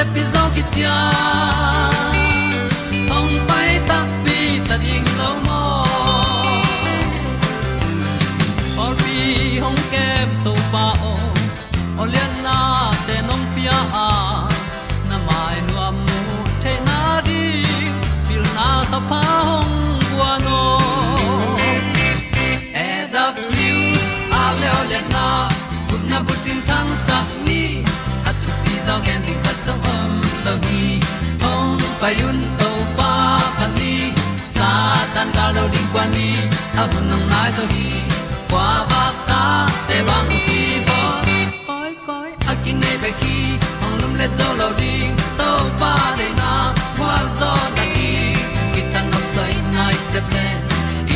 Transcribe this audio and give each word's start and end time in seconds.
yal 0.00 0.06
gam 0.06 0.32
na 0.32 0.50
se 0.54 0.62
ki 0.72 1.89
bu 37.40 37.56
nang 37.56 37.68
đi 37.68 37.68
qua 37.68 37.68
gi 37.68 37.92
kwa 38.50 38.86
ba 38.90 39.12
ta 39.26 39.66
te 39.88 40.02
bang 40.08 40.28
ki 40.46 40.80
bo 40.86 41.00
koi 41.66 41.94
koi 42.06 42.30
a 42.46 42.54
kin 42.64 42.80
nei 42.80 42.96
be 43.02 43.10
ki 43.20 43.58
ong 43.84 43.96
lum 44.00 44.14
le 44.14 44.26
zo 44.38 44.48
lo 44.58 44.68
di 44.78 44.94
to 45.38 45.50
pa 45.80 45.94
de 46.18 46.28
na 46.36 46.74
kwa 46.98 47.14
zo 47.40 47.52
ta 47.76 47.84
ki 47.94 48.34
ki 48.74 48.82
ta 48.92 49.00
nok 49.12 49.24
sai 49.34 49.54
nai 49.74 49.94
se 50.12 50.20
ple 50.28 50.46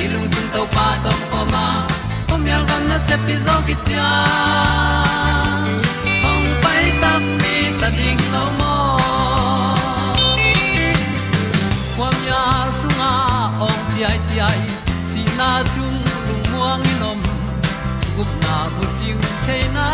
i 0.01 0.09
lung 0.13 0.29
sun 0.33 0.47
to 0.55 0.63
pa 0.75 0.87
tom 1.05 1.21
ko 1.31 1.45
ma. 1.53 1.67
Pom 2.29 2.47
yal 2.47 2.63
gam 2.69 2.83
na 2.89 2.99
se 3.07 3.17
pi 3.27 3.35
zo 3.47 3.55
ki 3.67 3.75
tia 3.85 4.94
chiu 19.47 19.73
the 19.73 19.94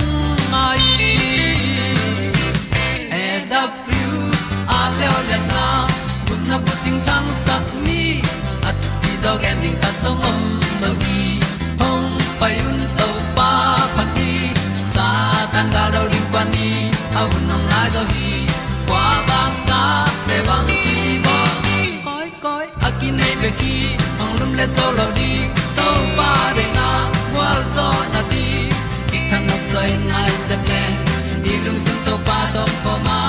ting 6.83 6.99
chang 7.07 7.27
sat 7.45 7.65
ni 7.85 8.01
at 8.69 8.77
ti 9.01 9.11
zo 9.23 9.31
gen 9.43 9.57
ding 9.63 9.77
ta 9.81 9.89
so 10.01 10.09
mom 10.21 10.39
mo 10.81 10.89
gi 11.01 11.19
hong 11.81 12.09
pai 12.39 12.55
un 12.69 12.79
to 12.99 13.09
pa 13.37 13.49
pa 13.95 14.03
ti. 14.15 14.31
Sa 14.93 15.07
tan 15.53 15.67
ga 15.75 15.83
do 15.93 16.01
ri 16.11 16.21
pa 16.33 16.41
ni. 16.53 16.69
Au 17.19 17.27
nong 17.49 17.65
lai 17.71 17.87
do 17.95 18.01
gi 18.13 18.29
kwa 18.87 19.05
ba 19.29 19.41
ta 19.69 19.81
pe 20.27 20.37
bang 20.47 20.65
ti 20.69 20.81
mo 21.25 21.37
koi 22.07 22.29
koi 22.43 22.65
a 22.87 22.89
ki 22.99 23.09
nei 23.19 23.33
pe 23.41 23.49
ki 23.59 23.75
hong 24.19 24.35
lum 24.39 24.51
le 24.59 24.65
to 24.77 24.85
lo 24.97 25.07
di 25.17 25.31
to 25.77 25.87
pa 26.17 26.31
de 26.57 26.65
na 26.77 26.87
wa 27.35 27.49
zo 27.75 27.87
na 28.13 28.21
ti. 28.31 28.45
Ki 29.09 29.19
kan 29.29 29.41
nok 29.49 29.63
sai 29.71 29.89
nai 30.09 30.31
se 30.47 30.55
ple 30.65 30.83
ni 31.43 31.53
lung 31.65 31.79
sun 31.85 31.97
to 32.05 32.13
pa 32.27 32.39
do 32.55 32.63
pa 32.83 32.93
ma. 33.07 33.19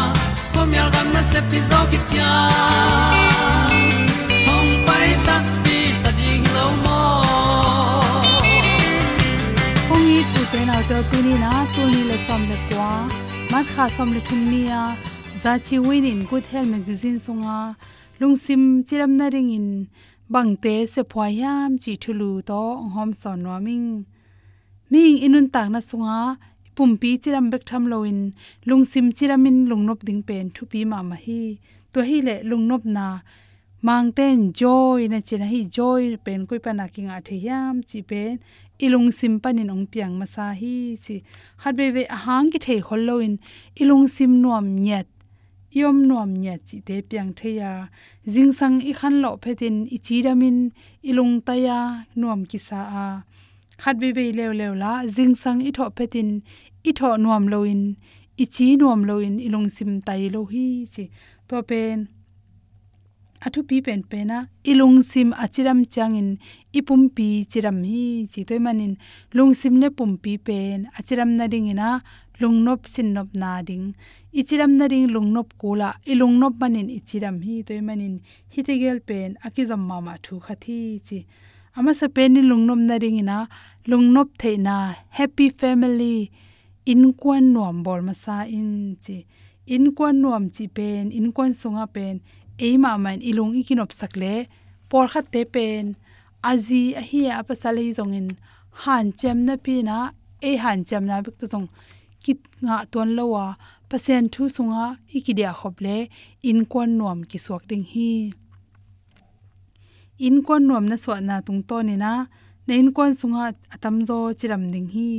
Po 0.52 0.60
mi 0.70 0.80
gam 0.94 1.08
na 1.14 1.22
se 1.32 1.40
pi 1.50 1.58
zo 1.70 1.80
ki 1.90 1.98
tia 2.10 2.32
som 12.32 12.48
le 12.48 12.56
kwa, 12.68 12.90
mat 13.52 13.66
kha 13.74 13.84
som 13.96 14.08
le 14.16 14.20
thun 14.26 14.42
nia 14.50 14.82
za 15.42 15.52
chi 15.66 15.76
win 15.86 16.04
in 16.10 16.20
good 16.28 16.44
health 16.50 16.70
magazine 16.74 17.18
songa, 17.24 17.58
lungsim 18.20 18.62
chiram 18.88 19.12
na 19.18 19.26
ring 19.34 19.50
in 19.58 19.68
bangte 20.32 20.74
se 20.92 21.02
phwayam 21.10 21.70
chi 21.82 21.92
thulu 22.02 22.30
to 22.48 22.60
hom 22.94 23.10
son 23.20 23.42
noming 23.44 23.88
ming. 24.92 25.18
Inun 25.26 25.46
tak 25.54 25.68
na 25.74 25.80
sunga 25.88 26.18
pumpi 26.76 27.10
chiram 27.22 27.46
bek 27.52 27.64
tham 27.68 27.84
loin 27.92 28.18
lungsim 28.68 29.06
chiramin 29.18 29.58
lungnop 29.70 30.00
ding 30.08 30.22
pen 30.28 30.44
thu 30.54 30.62
pi 30.70 30.80
ma 30.90 30.98
ma 31.10 31.16
hi. 31.24 31.42
To 31.92 31.98
hi 32.08 32.16
le 32.28 32.36
lungnop 32.50 32.82
na 32.96 33.06
mangten 33.86 34.38
joy 34.60 35.00
na 35.12 35.18
china 35.28 35.46
hi 35.52 35.60
joy 35.76 36.02
pen 36.24 36.40
koi 36.48 36.60
pa 36.64 36.72
na 36.78 36.86
kinga 36.94 37.16
the 37.26 37.36
yam 37.46 37.74
chi 37.88 38.00
pen 38.10 38.32
ilung 38.84 39.10
sim 39.18 39.34
panin 39.42 39.72
ong 39.74 39.86
piang 39.92 40.14
ma 40.20 40.26
sa 40.34 40.44
hi 40.60 40.74
chi 41.04 41.16
hat 41.62 41.74
be 41.78 41.86
be 41.94 42.02
hang 42.24 42.50
ki 42.52 42.58
thei 42.66 42.80
holloin 42.88 43.34
ilung 43.82 44.06
sim 44.16 44.32
nuam 44.42 44.66
nyet 44.84 45.08
yom 45.72 45.98
nuam 46.08 46.30
nyet 46.42 46.60
chi 46.68 46.78
te 46.86 46.96
piang 47.08 47.32
theya. 47.38 47.88
Jingsang 48.32 48.76
i 48.90 48.92
khan 48.98 49.14
lo 49.22 49.30
phetin 49.42 49.76
i 49.96 49.98
chiramin 50.06 50.58
ilung 51.10 51.34
taya 51.46 52.04
nuam 52.20 52.40
ki 52.50 52.58
sa 52.58 52.80
a. 53.04 53.06
Khat 53.82 53.96
be 54.00 54.12
be 54.12 54.32
lew 54.38 54.52
lew 54.60 54.74
la, 54.82 54.92
jingsang 55.14 55.60
i 55.68 55.70
tho 55.76 55.88
phetin 55.96 56.42
i 56.84 56.92
tho 56.98 57.16
nuam 57.24 57.48
loin 57.52 57.80
i 58.42 58.44
chi 58.54 58.68
nuam 58.82 59.00
loin 59.10 59.34
ilung 59.46 59.68
sim 59.76 60.00
tai 60.06 60.28
lo 60.34 60.44
hi, 60.52 60.66
chi 60.94 61.04
to 61.48 61.62
pen 61.68 62.08
athu 63.44 63.60
pi 63.68 63.76
pen 63.86 64.02
pena, 64.10 64.38
ilung 64.70 64.98
sim 65.10 65.28
achiram 65.44 65.80
changin, 65.94 66.38
ipum 66.78 67.02
pi 67.16 67.28
chiram 67.50 67.78
hi 67.90 68.26
chi 68.32 68.40
toy 68.48 68.60
manin. 68.66 68.92
Lung 69.36 69.52
sim 69.60 69.74
le 69.82 69.88
pum 69.90 70.12
pi 70.22 70.32
pen 70.46 70.78
achiram 70.98 71.30
na 71.38 71.44
ring 71.52 71.68
ina 71.72 71.88
lungnop 72.40 72.80
sinnop 72.92 73.28
na 73.42 73.50
ding 73.68 73.86
ichiram 74.40 74.72
na 74.78 74.86
ring 74.92 75.06
lungnop 75.14 75.48
kula 75.60 75.88
ilungnop 76.12 76.54
manin 76.60 76.88
ichiram 76.98 77.36
hi 77.46 77.62
toy 77.68 77.80
manin. 77.88 78.14
Hitegel 78.52 78.98
pen 79.08 79.30
akizam 79.46 79.82
ma 79.88 79.96
ma 80.06 80.14
thu 80.24 80.34
khathi 80.46 80.78
chi 81.06 81.18
ama 81.76 81.92
sa 82.00 82.06
pen 82.16 82.30
ni 82.34 82.40
lungnom 82.50 82.80
na 82.88 82.96
ring 83.02 83.18
ina 83.22 83.38
lungnop 83.90 84.28
theina, 84.40 84.76
happy 85.18 85.48
family. 85.60 86.30
In 86.84 87.12
kwan 87.20 87.44
nuam 87.54 87.76
bol 87.86 88.00
ma 88.08 88.14
sa 88.24 88.36
in 88.58 88.96
chi. 89.04 89.18
In 89.74 89.84
kwan 89.96 90.20
nuam 90.22 90.44
chi 90.54 90.66
pen, 90.76 91.12
in 91.18 91.32
kwan 91.36 91.52
sunga 91.60 91.86
pen 91.94 92.20
eima 92.58 92.92
man 93.04 93.18
ilung 93.28 93.52
ikinop 93.60 93.92
sakle 94.00 94.34
por 94.90 95.06
khat 95.12 95.26
te 95.32 95.42
pen 95.54 95.84
azi 96.50 96.82
a 97.00 97.02
hi 97.08 97.20
apa 97.40 97.54
sale 97.62 97.84
zong 97.98 98.14
in 98.18 98.28
han 98.82 99.06
chem 99.20 99.38
na 99.46 99.54
pi 99.64 99.74
na 99.88 99.96
e 100.48 100.50
han 100.62 100.80
chem 100.88 101.04
na 101.10 101.16
bik 101.24 101.36
to 101.40 101.46
zong 101.52 101.68
kit 102.24 102.40
nga 102.64 102.76
ton 102.92 103.10
lowa 103.18 103.46
pasen 103.92 104.24
thu 104.32 104.42
sunga 104.56 104.84
ikidia 105.16 105.50
khople 105.60 105.96
in 106.48 106.58
kwan 106.70 106.90
nuam 106.98 107.18
ki 107.30 107.38
suak 107.44 107.62
ding 107.70 107.84
hi. 107.92 108.10
In 110.26 110.36
kwan 110.46 110.62
nuam 110.68 110.84
na 110.90 110.96
so 111.02 111.12
na 111.28 111.36
tung 111.46 111.60
to 111.68 111.76
ni 111.88 111.94
na 112.04 112.12
na 112.66 112.72
in 112.80 112.88
kwan 112.96 113.12
sunga 113.20 113.44
atam 113.74 113.96
zo 114.08 114.16
chiram 114.38 114.64
ding 114.74 114.88
hi. 114.94 115.10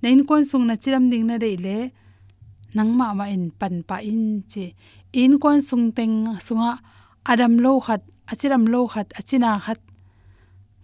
Na 0.00 0.06
in 0.14 0.22
kwan 0.28 0.42
sung 0.50 0.64
na 0.68 0.74
chiram 0.82 1.04
ding 1.12 1.26
na 1.28 1.36
dei 1.44 1.56
le, 1.64 1.78
nang 2.76 2.90
ma 2.98 3.06
ma 3.18 3.24
in 3.34 3.44
pan 3.60 3.74
pa 3.88 3.96
in 4.12 4.24
che 4.52 4.66
in 5.12 5.38
kon 5.38 5.60
sung 5.60 5.92
teng 5.92 6.26
sunga, 6.46 6.78
adam 7.26 7.58
lo 7.58 7.80
khat, 7.80 8.02
achiram 8.32 8.64
lo 8.68 8.88
khat, 8.88 9.08
achina 9.18 9.60
khat. 9.60 9.78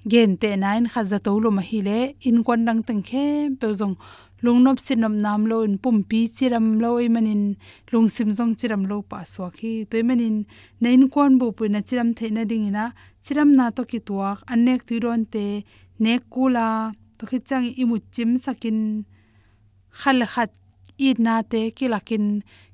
Gen 0.06 0.36
te 0.40 0.56
nain 0.56 0.86
kha 0.92 1.02
za 1.10 1.18
to 1.18 1.32
lo 1.44 1.50
mahile 1.50 1.98
hi 2.22 2.28
in 2.28 2.44
kon 2.46 2.64
dang 2.66 2.82
teng 2.82 3.02
khem 3.08 3.56
pe 3.60 3.66
zong. 3.80 3.96
Lungnop 4.44 4.78
sinom 4.78 5.14
nam 5.24 5.46
lo 5.50 5.62
in 5.66 5.78
pumpi 5.82 6.20
chiram 6.36 6.66
lo 6.82 6.90
i 7.04 7.08
manin 7.14 7.56
lungsim 7.90 8.30
jong 8.36 8.54
chiram 8.58 8.82
lo 8.90 9.02
pa 9.10 9.18
so 9.24 9.50
khi. 9.56 9.72
Toy 9.90 10.02
manin 10.08 10.46
nain 10.80 11.02
kon 11.14 11.32
bu 11.40 11.46
pu 11.56 11.64
na 11.68 11.80
chiram 11.88 12.14
theina 12.18 12.42
ding 12.50 12.68
ina. 12.70 12.84
Chiram 13.24 13.50
na 13.58 13.70
to 13.76 13.82
ki 13.90 13.98
tuak 14.06 14.38
anek 14.52 14.80
tu 14.88 14.94
ron 15.04 15.22
te 15.32 15.44
ne 15.98 16.14
kula 16.32 16.68
to 17.18 17.26
khi 17.30 17.38
chang 17.48 17.66
i 17.80 17.84
mu 17.90 17.96
chim 18.14 18.30
sakin. 18.44 18.78
Khal 20.00 20.22
khat, 20.32 20.50
i 21.06 21.08
na 21.18 21.42
te 21.42 21.60
kilakin 21.76 22.24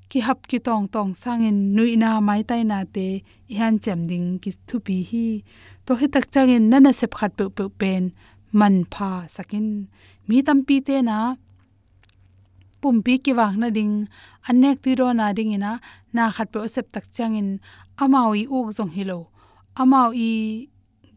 ki 0.09 0.19
hap 0.27 0.39
ki 0.49 0.57
tong 0.67 0.85
tong 0.93 1.11
sangin 1.21 1.57
nui 1.75 1.95
na 2.01 2.09
mai 2.27 2.41
tai 2.49 2.61
na 2.71 2.79
te, 2.95 3.07
ihan 3.53 3.75
chem 3.83 3.99
ding 4.09 4.27
ki 4.43 4.51
thu 4.67 4.75
pi 4.85 4.97
hi. 5.09 5.27
To 5.85 5.91
he 5.99 6.07
tak 6.07 6.25
changin 6.33 6.63
nana 6.71 6.91
sep 6.99 7.11
khat 7.19 7.31
pe 7.37 7.45
pe 7.57 7.65
pen, 7.79 8.03
man 8.59 8.75
pha 8.93 9.11
sakin. 9.35 9.67
Mi 10.27 10.37
tam 10.47 10.59
pi 10.67 10.77
te 10.87 10.95
na 11.09 11.17
pumpi 12.81 13.13
ki 13.23 13.33
wang 13.39 13.55
na 13.61 13.67
ding 13.77 13.93
anek 14.49 14.77
ti 14.83 14.91
ro 14.99 15.07
na 15.19 15.33
ding 15.37 15.51
ina, 15.57 15.71
na 16.15 16.23
khat 16.35 16.47
pe 16.53 16.59
sep 16.75 16.87
tak 16.93 17.05
changin 17.15 17.49
amau 18.03 18.29
i 18.41 18.43
uk 18.57 18.67
zong 18.77 18.93
hilo 18.97 19.19
amau 19.81 20.09
i 20.27 20.31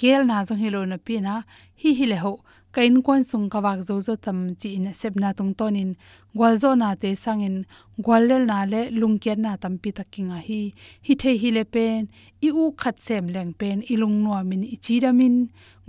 gel 0.00 0.22
na 0.30 0.36
zong 0.48 0.60
hilo 0.64 0.80
na 0.90 0.96
pi 1.06 1.14
na, 1.26 1.34
hi 1.80 1.90
hi 1.98 2.06
le 2.12 2.18
ho 2.24 2.32
kain 2.78 3.02
kon 3.02 3.22
sung 3.26 3.46
ka 3.52 3.58
wak 3.58 3.80
zo 3.88 3.94
zo 4.06 4.14
tam 4.24 4.38
chi 4.60 4.68
in 4.78 4.86
sep 5.00 5.14
na 5.22 5.28
tung 5.38 5.52
tonin 5.58 5.90
gwal 6.36 6.54
zo 6.62 6.70
na 6.80 6.88
te 7.02 7.10
sangin 7.24 7.56
gwal 8.04 8.22
lel 8.30 8.44
na 8.50 8.58
le 8.72 8.82
lung 9.00 9.18
lungken 9.18 9.38
na 9.44 9.52
tam 9.62 9.74
pi 9.82 9.90
takinga 9.98 10.38
hi. 10.48 10.60
Hi 11.06 11.14
the 11.20 11.30
hi 11.42 11.48
le 11.56 11.64
pen. 11.74 12.00
I 12.46 12.48
u 12.62 12.64
khat 12.80 12.96
sem 13.06 13.24
leng 13.34 13.50
pen. 13.60 13.82
I 13.92 13.94
lung 14.02 14.16
no 14.24 14.38
min. 14.50 14.62
I 14.74 14.76
chi 14.84 14.94
ramin 15.04 15.36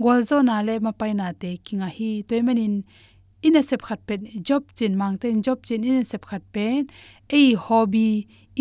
gwal 0.02 0.20
zo 0.28 0.42
na 0.48 0.56
le 0.66 0.74
ma 0.84 0.92
pai 1.00 1.12
na 1.20 1.26
te 1.42 1.50
kinga 1.66 1.88
hi. 1.96 2.10
Toimanin 2.28 2.74
ina 3.46 3.62
sep 3.68 3.82
khat 3.88 4.00
pen. 4.08 4.20
Job 4.48 4.62
chin 4.76 4.92
mang 5.00 5.14
ten. 5.22 5.34
Job 5.46 5.58
chin 5.66 5.86
ina 5.88 6.02
sep 6.12 6.22
khat 6.30 6.42
pen. 6.54 6.80
Ei 7.38 7.54
hobby. 7.66 8.10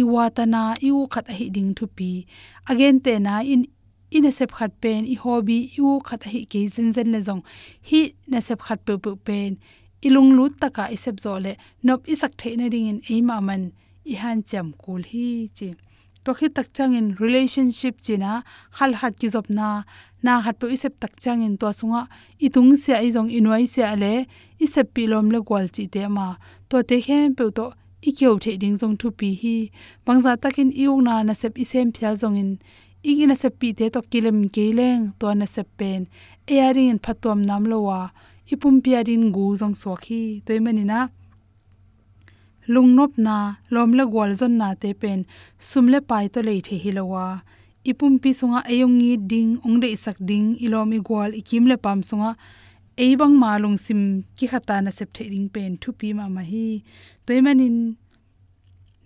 I 0.01 0.03
watana 0.13 0.61
i 0.87 0.89
u 0.99 1.01
khat 1.13 1.25
a 1.31 1.33
hi 1.39 1.49
ding 1.55 1.71
thu 1.77 1.85
pi. 1.97 2.11
Again 2.71 2.95
te 3.05 3.13
na 3.25 3.33
in 3.53 3.61
ina 4.11 4.31
sep 4.31 4.51
khat 4.57 4.71
pen, 4.81 5.05
i 5.13 5.15
hobby 5.23 5.57
u 5.77 5.99
khat 6.07 6.23
hi 6.31 6.45
ke 6.51 6.61
zen 6.75 6.93
zen 6.95 7.11
le 7.13 7.19
zong. 7.27 7.41
Hi 7.89 8.01
na 8.27 8.39
sep 8.47 8.59
khat 8.67 8.79
pe 8.85 8.97
pe 9.03 9.11
pen. 9.25 9.57
Ilung 10.07 10.31
lut 10.37 10.53
taka 10.61 10.83
i 10.95 10.97
sep 11.03 11.19
zo 11.23 11.33
le. 11.45 11.53
Nop 11.83 12.07
i 12.07 12.15
sak 12.21 12.33
theina 12.39 12.69
ding 12.73 12.87
in 12.91 12.99
e 13.09 13.21
ma 13.21 13.37
man. 13.47 13.71
I 14.11 14.13
han 14.21 14.43
cham 14.49 14.73
kul 14.83 15.03
hi 15.11 15.27
chi. 15.57 15.69
To 16.25 16.33
khi 16.37 16.47
tak 16.55 16.67
chang 16.75 16.93
in 16.99 17.07
relationship 17.23 17.95
china 18.05 18.43
khal 18.77 18.91
hat 19.01 19.13
ki 19.19 19.27
zop 19.33 19.47
na 19.57 19.67
na 20.25 20.33
hat 20.45 20.55
pe 20.59 20.67
isep 20.75 20.93
tak 21.01 21.13
chang 21.23 21.41
in 21.47 21.57
to 21.61 21.67
sunga 21.79 22.01
itung 22.45 22.71
se 22.83 22.91
ai 23.01 23.09
jong 23.15 23.29
inoi 23.37 23.63
se 23.73 23.81
ale 23.93 24.13
isep 24.65 24.87
pilom 24.95 25.31
le 25.33 25.39
gwal 25.47 25.67
chi 25.75 25.83
te 25.93 26.07
ma. 26.15 26.27
To 26.69 26.83
te 26.89 26.97
khem 27.05 27.35
pe 27.37 27.45
to 27.57 27.65
i 28.01 28.11
ikyo 28.11 28.29
the 28.43 28.57
ding 28.57 28.75
jong 28.79 28.95
thu 28.99 29.11
pi 29.19 29.29
hi. 29.41 29.55
Bangza 30.05 30.31
takin 30.43 30.71
iung 30.71 31.03
na 31.07 31.23
na 31.23 31.33
sep 31.33 31.53
isem 31.63 31.87
phial 31.95 32.15
jong 32.21 32.37
in 32.41 32.51
igina 32.99 33.35
sep 33.41 33.53
pi 33.59 33.69
te 33.77 33.85
to 33.93 33.99
kilem 34.11 34.39
keleng 34.55 35.03
to 35.19 35.27
na 35.39 35.45
sep 35.55 35.67
pen 35.79 36.01
e 36.53 36.55
aring 36.67 36.91
in 36.93 36.99
phatom 37.05 37.39
nam 37.49 37.63
lo 37.71 37.77
wa 37.87 38.01
ipum 38.53 38.75
pi 38.83 38.91
arin 38.99 39.23
gu 39.35 39.45
jong 39.59 39.75
so 39.81 39.91
khi 40.03 40.21
toimani 40.45 40.83
na 40.91 40.99
lungnop 42.73 43.11
na 43.25 43.35
lomle 43.73 44.03
gwal 44.11 44.31
zon 44.39 44.53
na 44.61 44.67
te 44.81 44.89
pen 45.01 45.19
sumle 45.69 45.99
pai 46.09 46.25
to 46.33 46.39
le 46.47 46.53
the 46.67 46.75
hilowa 46.83 47.25
ipum 47.89 48.13
pi 48.21 48.29
sunga 48.39 48.59
ayongi 48.71 49.11
ding 49.31 49.51
ongde 49.67 49.87
isak 49.95 50.17
ding 50.29 50.47
ilomi 50.65 50.99
gwal 51.07 51.31
ikim 51.39 51.63
le 51.71 51.77
pam 51.83 51.99
sunga 52.09 52.31
eibang 53.03 53.35
malung 53.43 53.77
sim 53.85 54.01
ki 54.37 54.45
khata 54.51 54.75
na 54.83 54.91
sep 54.97 55.09
the 55.15 55.23
ding 55.33 55.47
pen 55.55 55.71
thu 55.81 55.89
pi 55.99 56.07
ma 56.17 56.25
ma 56.35 56.43
hi 56.51 56.67
toimanin 57.25 57.77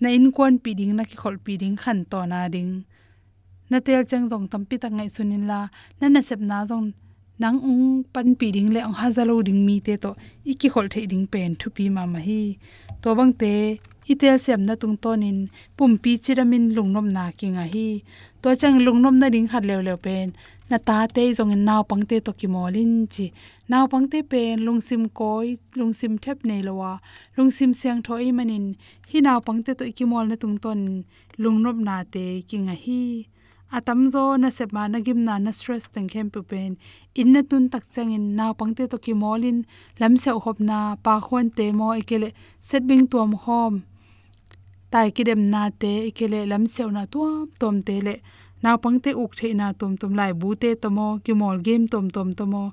na 0.01 0.07
in 0.17 0.27
kon 0.35 0.53
pi 0.63 0.71
ding 0.79 0.93
na 0.97 1.03
ki 1.09 1.15
khol 1.21 1.37
pi 1.45 1.53
ding 1.61 1.75
khan 1.81 1.99
to 2.11 2.19
na 2.31 2.39
ding 2.55 2.73
na 3.73 3.79
tel 3.85 4.03
chang 4.09 4.25
jong 4.31 4.45
tam 4.51 4.63
pi 4.69 4.75
ta 4.83 4.87
ngai 4.89 5.09
sunin 5.15 5.43
la, 5.51 5.59
na 5.99 6.05
na 6.13 6.21
sep 6.27 6.39
na 6.49 6.57
jong 6.69 6.87
nang 7.41 7.57
ung 7.69 7.85
pan 8.13 8.27
pi 8.39 8.47
ding 8.55 8.69
le 8.73 8.79
ong 8.87 8.97
hazalo 9.01 9.35
ding 9.47 9.61
mi 9.67 9.75
te 9.85 9.93
to, 10.03 10.11
iki 10.51 10.67
khol 10.73 10.87
the 10.93 11.01
ding 11.11 11.25
pen 11.33 11.49
thu 11.59 11.67
pi 11.75 11.85
ma 11.95 12.03
ma 12.13 12.19
hi. 12.27 12.41
To 13.01 13.09
bang 13.17 13.33
te 13.41 13.53
itel 14.11 14.37
sem 14.45 14.61
na 14.67 14.73
tung 14.81 14.97
tonin 15.03 15.37
pum 15.77 15.91
pi 16.03 16.11
chiramin 16.23 16.65
lungnom 16.75 17.07
na 17.15 17.23
kinga 17.39 17.65
hi. 17.73 17.89
To 18.41 18.47
chang 18.61 18.77
lungnom 18.85 19.15
na 19.21 19.27
ding 19.33 19.47
khat 19.51 19.63
lew 19.69 19.81
lew 19.87 19.97
pen, 20.05 20.27
na 20.69 20.77
ta 20.87 20.97
te 21.15 21.23
jong 21.37 21.51
in 21.55 21.63
naw 21.69 21.81
pangte 21.89 22.17
to 22.25 22.31
ki 22.39 22.47
molin 22.55 22.93
chi. 23.13 23.25
Naw 23.71 23.83
pangte 23.91 24.19
pen 24.31 24.55
lungsim 24.65 25.03
koi 25.19 25.47
lungsim 25.79 26.13
thep 26.23 26.37
nei 26.49 26.61
lowa 26.67 26.91
lungsim 27.35 27.71
siang 27.79 28.01
thoi 28.05 28.31
manin 28.37 28.65
hi 29.09 29.17
naw 29.27 29.39
pangte 29.47 29.71
to 29.79 29.83
ki 29.97 30.05
mol 30.11 30.25
na 30.29 30.35
tung 30.41 30.57
ton 30.63 30.81
lungnom 31.43 31.77
na 31.87 31.97
te 32.13 32.25
kinga 32.49 32.75
hi 32.85 33.03
atam 33.77 34.01
zo 34.13 34.23
na 34.41 34.49
sep 34.57 34.69
ma 34.75 34.83
na 34.87 34.99
gim 35.05 35.19
na 35.27 35.33
na 35.45 35.51
stress 35.57 35.85
teng 35.93 36.09
khem 36.11 36.27
pu 36.33 36.39
pen 36.49 36.71
in 37.19 37.29
na 37.33 37.41
tun 37.49 37.63
tak 37.73 37.83
chang 37.93 38.11
in 38.17 38.25
naw 38.37 38.51
pangte 38.59 38.83
to 38.91 38.97
ki 39.05 39.13
molin 39.21 39.57
lam 40.01 40.13
se 40.23 40.29
hop 40.43 40.57
na 40.69 40.79
pa 41.05 41.13
khon 41.25 41.47
te 41.57 41.65
mo 41.79 41.87
ikele 42.01 42.29
set 42.67 42.83
bing 42.89 43.05
tuam 43.11 43.31
hom. 43.43 43.73
Tai 44.91 45.07
ki 45.15 45.23
dem 45.27 45.41
na 45.53 45.61
te 45.81 45.93
ikele 46.09 46.39
lam 46.51 46.63
se 46.73 46.83
na 46.97 47.03
tuam 47.13 47.47
tom 47.61 47.75
te 47.87 47.95
le. 48.07 48.15
Naw 48.63 48.75
pangte 48.83 49.11
uk 49.21 49.31
the 49.39 49.47
na 49.59 49.67
tom 49.79 49.93
tom 50.01 50.13
lai 50.19 50.31
bu 50.41 50.49
te 50.61 50.69
tomo 50.83 51.07
ki 51.25 51.33
mol 51.41 51.57
game 51.67 51.85
tom 51.93 52.05
tom 52.15 52.29
tomo 52.37 52.63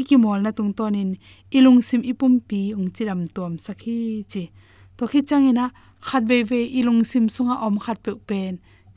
iki 0.00 0.16
mol 0.24 0.40
na 0.44 0.50
tung 0.58 0.72
ton 0.78 0.94
in 1.02 1.10
ilung 1.56 1.80
sim 1.88 2.02
ipum 2.10 2.34
pi 2.48 2.60
ung 2.78 2.88
chiram 2.94 3.22
tom 3.36 3.52
sakhi 3.64 3.98
chi. 4.32 4.44
To 4.96 5.02
khi 5.10 5.20
changina, 5.28 5.66
khat 6.06 6.22
ve 6.30 6.38
ve 6.50 6.60
ilung 6.78 7.02
sim 7.10 7.24
sunga 7.34 7.54
om 7.66 7.76
khat 7.84 7.98
pe 8.04 8.12
pen. 8.28 8.54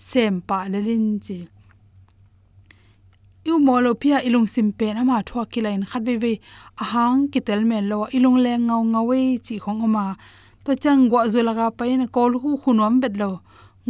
Sem 0.09 0.33
pa 0.47 0.57
lelin 0.71 1.07
chi 1.25 1.37
yu 3.45 3.59
molo 3.59 3.91
pia 4.01 4.17
ilung 4.27 4.47
sim 4.53 4.71
pen 4.77 4.95
ama 5.01 5.15
thwa 5.27 5.43
kilain 5.51 5.83
khat 5.89 6.03
ve 6.07 6.15
ve 6.23 6.33
ahang 6.83 7.19
kitel 7.31 7.61
men 7.69 7.83
lo 7.91 7.99
ilung 8.17 8.39
le 8.45 8.53
ngau 8.67 8.83
ngawe 8.93 9.19
chi 9.45 9.55
khong 9.63 9.81
ama 9.87 10.05
to 10.63 10.71
chang 10.83 11.01
gwa 11.11 11.21
zo 11.33 11.39
laga 11.47 11.67
pain 11.79 12.01
kol 12.15 12.31
hu 12.41 12.49
khunom 12.61 12.95
bet 13.01 13.13
lo 13.21 13.31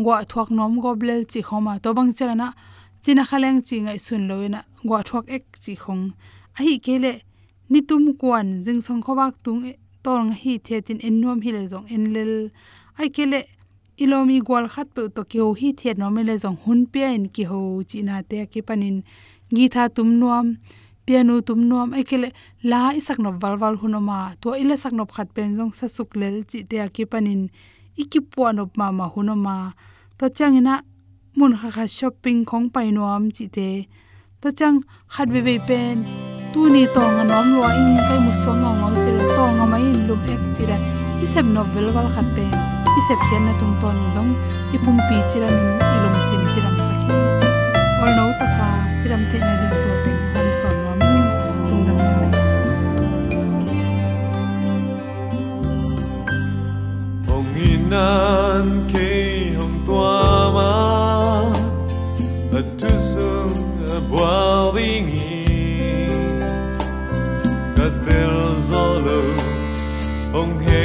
gwa 0.04 0.18
thwak 0.30 0.50
nom 0.58 0.74
goblel 0.84 1.22
chi 1.32 1.40
khoma 1.48 1.74
to 1.84 1.90
bang 1.98 2.12
chana 2.18 2.48
china 3.04 3.24
khaleng 3.30 3.60
chi 3.68 3.76
ngai 3.86 4.00
sun 4.06 4.24
loina 4.30 4.60
gwa 4.88 5.00
thwak 5.08 5.26
ek 5.36 5.46
chi 5.64 5.74
khong 5.84 6.04
a 6.58 6.60
hi 6.66 6.76
kele 6.86 7.12
ni 7.72 7.80
tum 7.90 8.04
kwan 8.20 8.48
jing 8.66 8.82
song 8.86 9.02
khowak 9.06 9.34
tung 9.46 9.62
tong 10.06 10.30
hi 10.42 10.54
thetin 10.66 11.00
en 11.08 11.16
nom 11.22 11.40
hi 11.46 11.52
le 11.56 11.62
jong 11.72 11.86
en 11.96 12.04
lel 12.14 12.34
ai 13.00 13.10
kele 13.16 13.40
ilomi 13.98 14.42
gwal 14.48 14.68
khat 14.74 14.88
pe 14.96 15.02
to 15.16 15.22
ki 15.24 15.40
ho 15.44 15.54
hi 15.60 15.72
the 15.72 15.94
no 15.94 16.10
me 16.10 16.22
le 16.24 16.36
jong 16.38 16.58
hun 16.66 16.86
pe 16.86 17.02
in 17.16 17.26
ki 17.36 17.44
ho 17.50 17.60
chi 17.90 18.02
na 18.02 18.22
te 18.30 18.46
ki 18.46 18.62
panin 18.68 19.04
gi 19.56 19.66
tha 19.74 19.84
tum 19.96 20.10
nuam 20.20 20.48
pe 21.06 21.24
nu 21.24 21.42
tum 21.42 21.60
nuam, 21.70 21.94
ai 21.94 22.04
kele 22.10 22.30
la 22.64 22.82
i 23.00 23.02
sak 23.08 23.20
no 23.20 23.30
wal 23.42 23.56
wal 23.62 23.76
hunoma 23.82 24.20
to 24.42 24.50
ile 24.62 24.76
sak 24.84 24.94
no 24.98 25.04
khat 25.06 25.30
pen 25.36 25.50
jong 25.58 25.74
sa 25.80 25.86
suk 25.96 26.10
lel 26.20 26.36
chi 26.50 26.60
te 26.70 26.78
ki 26.96 27.04
panin 27.12 27.42
iki 28.02 28.20
po 28.32 28.42
op 28.64 28.72
ma 28.80 28.88
ma 28.98 29.06
hunoma 29.14 29.56
to 30.18 30.26
changina 30.38 30.76
mun 31.38 31.54
kha 31.60 31.70
kha 31.76 31.86
shopping 31.98 32.40
khong 32.50 32.68
pai 32.74 32.88
nuam 32.96 33.24
chi 33.36 33.46
te. 33.56 33.70
To 34.42 34.52
chang 34.60 34.78
khat 35.14 35.28
ve 35.34 35.42
ve 35.48 35.56
pen, 35.68 35.98
tu 36.54 36.70
ni 36.74 36.84
to 36.96 37.04
nga 37.16 37.24
nom 37.32 37.48
lo 37.56 37.68
in 37.80 37.96
kai 38.08 38.20
mu 38.26 38.34
so 38.42 38.52
nga 38.62 38.70
nga 38.80 38.88
chi 39.02 39.12
to 39.36 39.44
nga 39.58 39.66
mai 39.72 39.84
in 39.92 40.00
lum 40.08 40.22
ek 40.34 40.44
chi 40.56 40.64
ra 40.70 40.78
isep 41.24 41.46
novel 41.56 41.88
wal 41.96 42.08
khat 42.16 42.28
pen 42.36 42.73
i 43.00 43.02
sep 43.08 43.20
khian 43.28 43.44
na 43.48 43.54
tung 43.60 43.76
ton 43.82 43.98
zong 44.16 44.32
ipum 44.76 44.98
pi 45.08 45.18
chiram 45.32 45.56
ilung 45.96 46.20
sim 46.28 46.42
chiram 46.54 46.76
sakhi. 46.86 47.10
Ol 48.04 48.12
no 48.18 48.26
taka 48.40 48.70
chiram 49.02 49.22
te 49.32 49.38
na 49.46 49.54
ding 49.60 49.76
to 49.84 49.92
te 50.04 50.12
han 50.34 50.48
son 50.60 50.76
wa 50.86 50.94
mi 51.02 51.12
tung 51.68 51.84
dang 51.88 52.02
na 52.04 52.12
mai. 52.20 52.32
Hồng 57.28 57.52
inan 57.72 58.68
ke 58.92 59.10
hong 59.58 59.78
tua 59.88 60.20
ma 60.56 60.72
at 62.60 62.68
tu 62.80 62.92
sung 63.12 63.58
a 63.96 63.98
boiling 64.12 65.10
katel 67.78 68.36
zolo 68.70 69.22
ong 70.40 70.56
he 70.66 70.84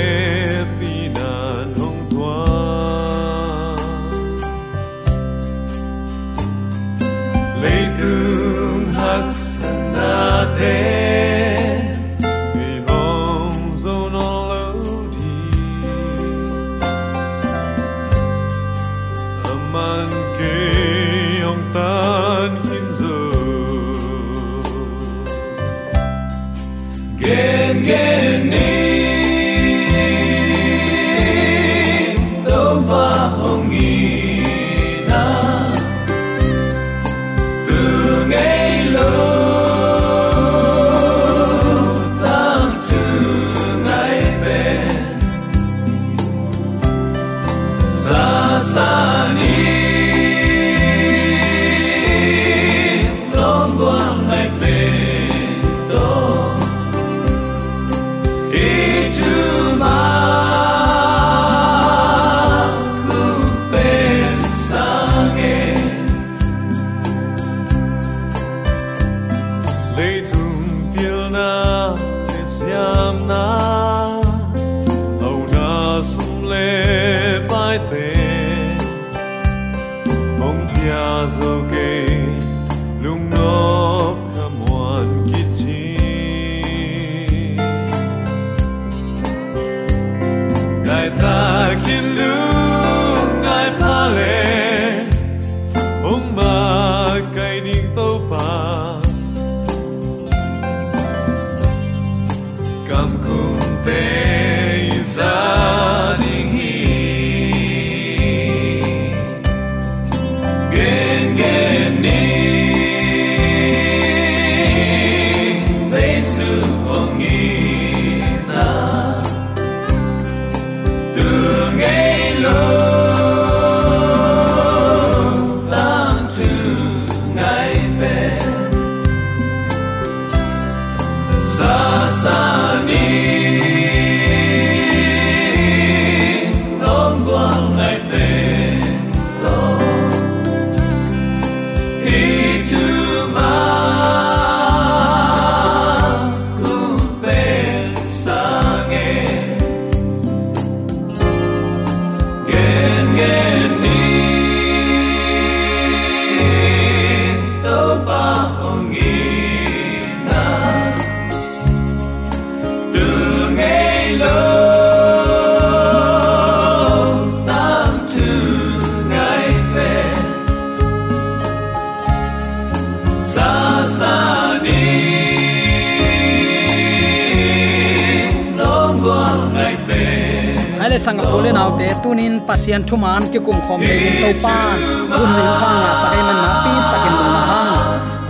tunin 182.02 182.34
pasian 182.48 182.82
thuman 182.88 183.22
ki 183.32 183.38
kum 183.46 183.58
khom 183.66 183.80
le 183.88 183.94
in 184.08 184.14
to 184.22 184.30
pan 184.44 184.76
un 185.20 185.28
min 185.36 185.50
khang 185.60 185.78
na 185.84 185.92
sai 186.02 186.20
man 186.26 186.38
na 186.44 186.50
pi 186.62 186.72
takin 186.90 187.14
na 187.34 187.42
hang. 187.50 187.72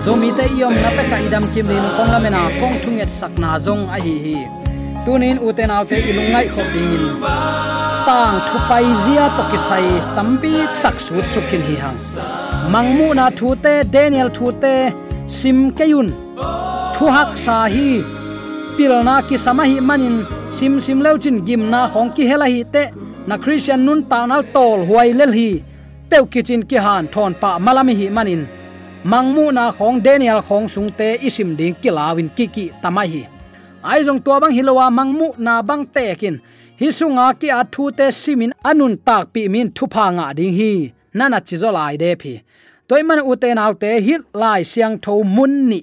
Zomi 0.05 0.31
te 0.39 0.45
yom 0.61 0.75
na 0.83 0.91
pe 0.97 1.03
ka 1.11 1.17
idam 1.27 1.45
kim 1.53 1.67
din 1.71 1.87
kong 1.97 2.11
na 2.13 2.19
mena 2.25 2.43
kong 2.61 2.77
thunget 2.83 3.11
sak 3.19 3.33
na 3.43 3.51
zong 3.67 3.85
a 3.97 3.99
hi 4.05 4.15
hi. 4.25 4.39
Tunin 5.05 5.37
uten 5.47 5.71
autte 5.77 5.97
ilungai 6.11 6.47
khop 6.55 6.69
din 6.75 7.03
tang 8.09 8.37
thu 8.49 8.57
pai 8.69 8.87
zia 9.05 9.25
to 9.37 9.43
ki 9.51 9.59
sai 9.69 9.89
tambi 10.17 10.55
tak 10.83 10.97
su 11.07 11.17
sukin 11.33 11.63
hi 11.69 11.77
hang. 11.83 11.99
Mangmu 12.73 13.09
na 13.19 13.27
thu 13.39 13.49
te, 13.65 13.75
daniel 13.95 14.29
thu 14.37 14.47
te, 14.63 14.75
sim 15.39 15.59
kayun 15.79 16.09
thu 16.95 17.05
hak 17.17 17.31
sa 17.45 17.57
hi. 17.75 17.91
Pilna 18.77 19.17
ki 19.29 19.37
samahi 19.45 19.77
manin, 19.89 20.17
sim 20.57 20.73
sim 20.85 20.99
leuchin 21.05 21.37
gimna 21.47 21.81
khong 21.93 22.11
ki 22.17 22.25
hela 22.31 22.47
hi 22.55 22.63
te. 22.75 22.85
Na 23.29 23.37
christian 23.37 23.81
nun 23.87 24.01
ta 24.11 24.19
nal 24.31 24.43
tol 24.55 24.81
huai 24.89 25.09
lel 25.19 25.33
hi 25.39 25.51
peu 26.11 26.25
kitchen 26.33 26.63
ki 26.71 26.79
han 26.87 27.05
thon 27.15 27.33
pa 27.41 27.51
malami 27.65 27.95
hi 28.01 28.07
manin 28.17 28.43
mangmu 29.11 29.45
na 29.57 29.65
khong 29.77 29.99
daniel 30.07 30.41
khong 30.49 30.67
sung 30.75 30.91
te 30.99 31.09
isim 31.29 31.51
ding 31.59 31.77
ki 31.83 31.91
lawin 31.99 32.29
ki 32.37 32.47
ki 32.55 32.65
tamai 32.83 33.09
hi 33.15 33.23
ai 33.91 34.01
jong 34.07 34.21
to 34.25 34.33
bang 34.43 34.55
hilowa 34.57 34.87
mangmu 34.99 35.27
na 35.47 35.55
bang 35.69 35.85
te 35.95 36.05
kin 36.21 36.37
hi 36.81 36.89
sunga 36.99 37.27
ki 37.41 37.49
a 37.59 37.61
thu 37.73 37.85
te 37.99 38.07
simin 38.23 38.53
anun 38.71 38.95
tak 39.07 39.25
pi 39.33 39.43
min 39.55 39.69
thupa 39.77 40.05
nga 40.17 40.27
ding 40.39 40.55
hi 40.59 40.71
nana 41.19 41.39
chizolai 41.47 41.95
de 42.03 42.11
phi 42.21 42.33
toy 42.89 43.03
man 43.09 43.21
u 43.31 43.33
te 43.43 43.49
naw 43.59 43.73
te 43.83 43.91
hit 44.07 44.23
lai 44.41 44.61
siang 44.73 44.97
tho 45.05 45.15
mun 45.37 45.53
ni 45.71 45.81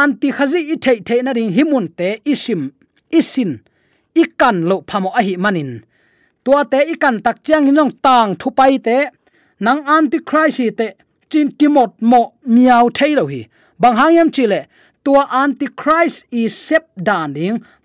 anti 0.00 0.28
khazi 0.36 0.60
i 0.74 0.76
thei 0.84 0.98
thei 1.08 1.20
na 1.24 1.32
ding 1.38 1.50
himun 1.56 1.86
te 1.98 2.08
isim 2.32 2.62
isin 3.18 3.52
ikan 4.22 4.56
lo 4.68 4.76
phamo 4.88 5.10
a 5.18 5.22
hi 5.26 5.34
manin 5.44 5.72
tua 6.48 6.64
te 6.64 6.80
ikan 6.94 7.20
tak 7.20 7.44
chiang 7.44 7.68
hinong 7.68 7.92
tang 8.00 8.32
thu 8.40 8.48
pai 8.58 8.80
te. 8.86 8.98
Nang 9.60 9.84
anti 9.84 10.18
christ 10.28 10.80
te, 10.80 10.86
chin 11.28 11.48
kimot 11.58 11.92
mo 12.00 12.20
miao 12.54 12.88
thei 12.88 13.12
lo 13.18 13.24
hi. 13.28 13.44
Bang 13.76 13.96
hangem 14.00 14.32
chile 14.32 14.60
tua 15.04 15.22
anti 15.42 15.66
christ 15.80 16.24
i 16.32 16.48
sep 16.48 16.84
dan 16.96 17.36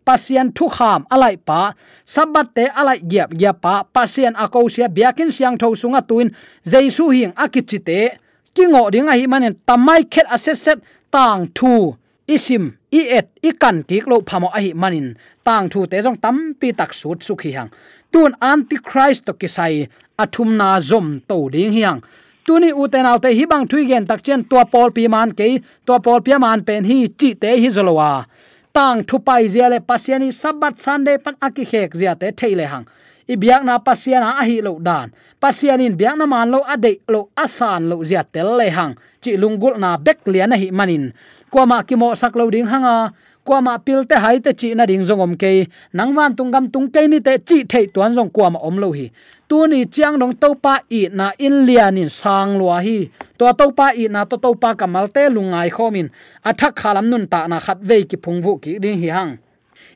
pasien 0.08 0.48
thu 0.56 0.66
kham 0.76 1.04
alai 1.12 1.36
pa. 1.48 1.74
Sabat 2.06 2.56
te 2.56 2.66
alai 2.80 3.00
giap 3.12 3.36
giap 3.36 3.60
pa, 3.60 3.84
pasien 3.84 4.34
ako 4.44 4.70
sia 4.72 4.88
biakin 4.88 5.32
siang 5.36 5.60
tho 5.60 5.76
sunga 5.76 6.00
tuin, 6.00 6.32
jesu 6.64 7.12
hing 7.12 7.34
akichite 7.36 8.16
kingo 8.56 8.88
ding 8.94 9.12
a 9.12 9.16
hi 9.20 9.28
manen 9.28 9.60
tamai 9.68 10.08
khet 10.08 10.28
aseset 10.36 10.80
tang 11.12 11.52
thu, 11.58 11.96
isim 12.28 12.72
i 13.00 13.02
et, 13.18 13.28
i 13.44 13.52
kan 13.64 13.82
ki 13.90 14.02
lo 14.12 14.22
phamo 14.30 14.50
a 14.54 14.60
hi 14.64 14.72
manin. 14.74 15.14
Tang 15.46 15.70
thu 15.70 15.86
te 15.92 16.02
jong 16.06 16.20
tam 16.24 16.38
pi 16.60 16.72
tak 16.80 16.94
sut 16.94 17.24
su 17.28 17.36
khi 17.36 17.52
hang. 17.58 17.72
Tun 18.12 18.36
antichrist 18.52 19.26
to 19.26 19.34
kisai 19.34 19.88
athum 20.18 20.58
na 20.58 20.80
zom 20.80 21.08
to 21.28 21.38
ding 21.54 21.74
hiang 21.74 22.02
tuni 22.46 22.70
uten 22.84 23.06
autte 23.08 23.30
hi 23.38 23.46
bang 23.52 23.66
thui 23.72 23.86
gen 23.90 24.06
tak 24.06 24.24
chen 24.24 24.44
tua 24.44 24.66
pol 24.66 24.92
pi 24.96 25.08
man 25.08 25.32
ke, 25.32 25.48
tua 25.86 26.00
pol 26.00 26.20
pi 26.26 26.38
man 26.38 26.64
pen 26.68 26.84
hi 26.90 26.98
chi 27.20 27.34
te 27.34 27.56
hi 27.62 27.70
zolowa 27.76 28.26
tang 28.74 29.04
thu 29.08 29.20
pai 29.20 29.48
zia 29.54 29.70
le 29.70 29.80
pasiani 29.80 30.30
sabat 30.42 30.80
sunday 30.86 31.18
pan 31.24 31.36
aki 31.48 31.64
khek 31.72 31.96
zia 32.00 32.16
te 32.20 32.32
theile 32.32 32.66
hang 32.72 32.86
i 33.28 33.36
biak 33.36 33.64
na 33.64 33.80
pasiana 33.80 34.40
a 34.40 34.44
hi 34.44 34.62
lo 34.62 34.80
dan. 34.80 35.12
Pasianin 35.40 35.96
biak 35.96 36.16
na 36.18 36.26
man 36.26 36.52
lo 36.52 36.60
ade 36.64 37.00
lo 37.08 37.30
asan 37.36 37.90
lo 37.90 38.04
zia 38.04 38.24
tel 38.24 38.58
le 38.58 38.68
hang. 38.70 38.94
Chi 39.24 39.38
lungul 39.38 39.80
na 39.80 39.98
bek 39.98 40.28
lian 40.28 40.52
hi 40.52 40.72
manin. 40.72 41.14
Kwa 41.52 41.64
ma 41.66 41.78
ki 41.84 41.96
mo 41.96 42.16
sak 42.16 42.36
lo 42.36 42.50
ding 42.50 42.68
hanga. 42.68 43.14
Kwa 43.44 43.60
ma 43.60 43.76
pil 43.78 44.08
te 44.08 44.16
hai 44.16 44.40
te 44.40 44.56
chi 44.56 44.72
na 44.72 44.88
ding 44.88 45.04
zongom 45.04 45.36
ke 45.36 45.68
nang 45.92 46.16
van 46.16 46.32
tung 46.36 46.52
gam 46.52 46.72
tung 46.72 46.88
ke 46.88 47.08
ni 47.12 47.20
te 47.20 47.38
chi 47.44 47.68
thei 47.68 47.88
tuan 47.92 48.16
zong 48.16 48.32
kwa 48.32 48.50
ma 48.56 48.60
om 48.64 48.80
lo 48.80 48.92
hi. 48.92 49.12
Tu 49.50 49.68
ni 49.68 49.84
chiang 49.86 50.16
dong 50.16 50.34
to 50.40 50.56
pa 50.56 50.80
i 50.90 51.12
na 51.12 51.36
in 51.38 51.68
lian 51.68 52.00
in 52.00 52.10
sang 52.10 52.56
lua 52.56 52.80
hi. 52.80 53.12
To 53.38 53.52
to 53.52 53.76
pa 53.76 53.92
i 53.92 54.08
na 54.08 54.24
to 54.24 54.40
to 54.40 54.56
pa 54.56 54.72
kamal 54.80 55.12
te 55.12 55.28
lungai 55.28 55.70
khomin 55.70 56.08
athak 56.42 56.74
khalam 56.80 57.12
nun 57.12 57.28
ta 57.28 57.48
na 57.48 57.60
khat 57.60 57.84
ve 57.84 58.08
ki 58.08 58.18
phungvu 58.24 58.64
ki 58.64 58.80
ding 58.80 58.96
hi 59.04 59.12
hang 59.12 59.43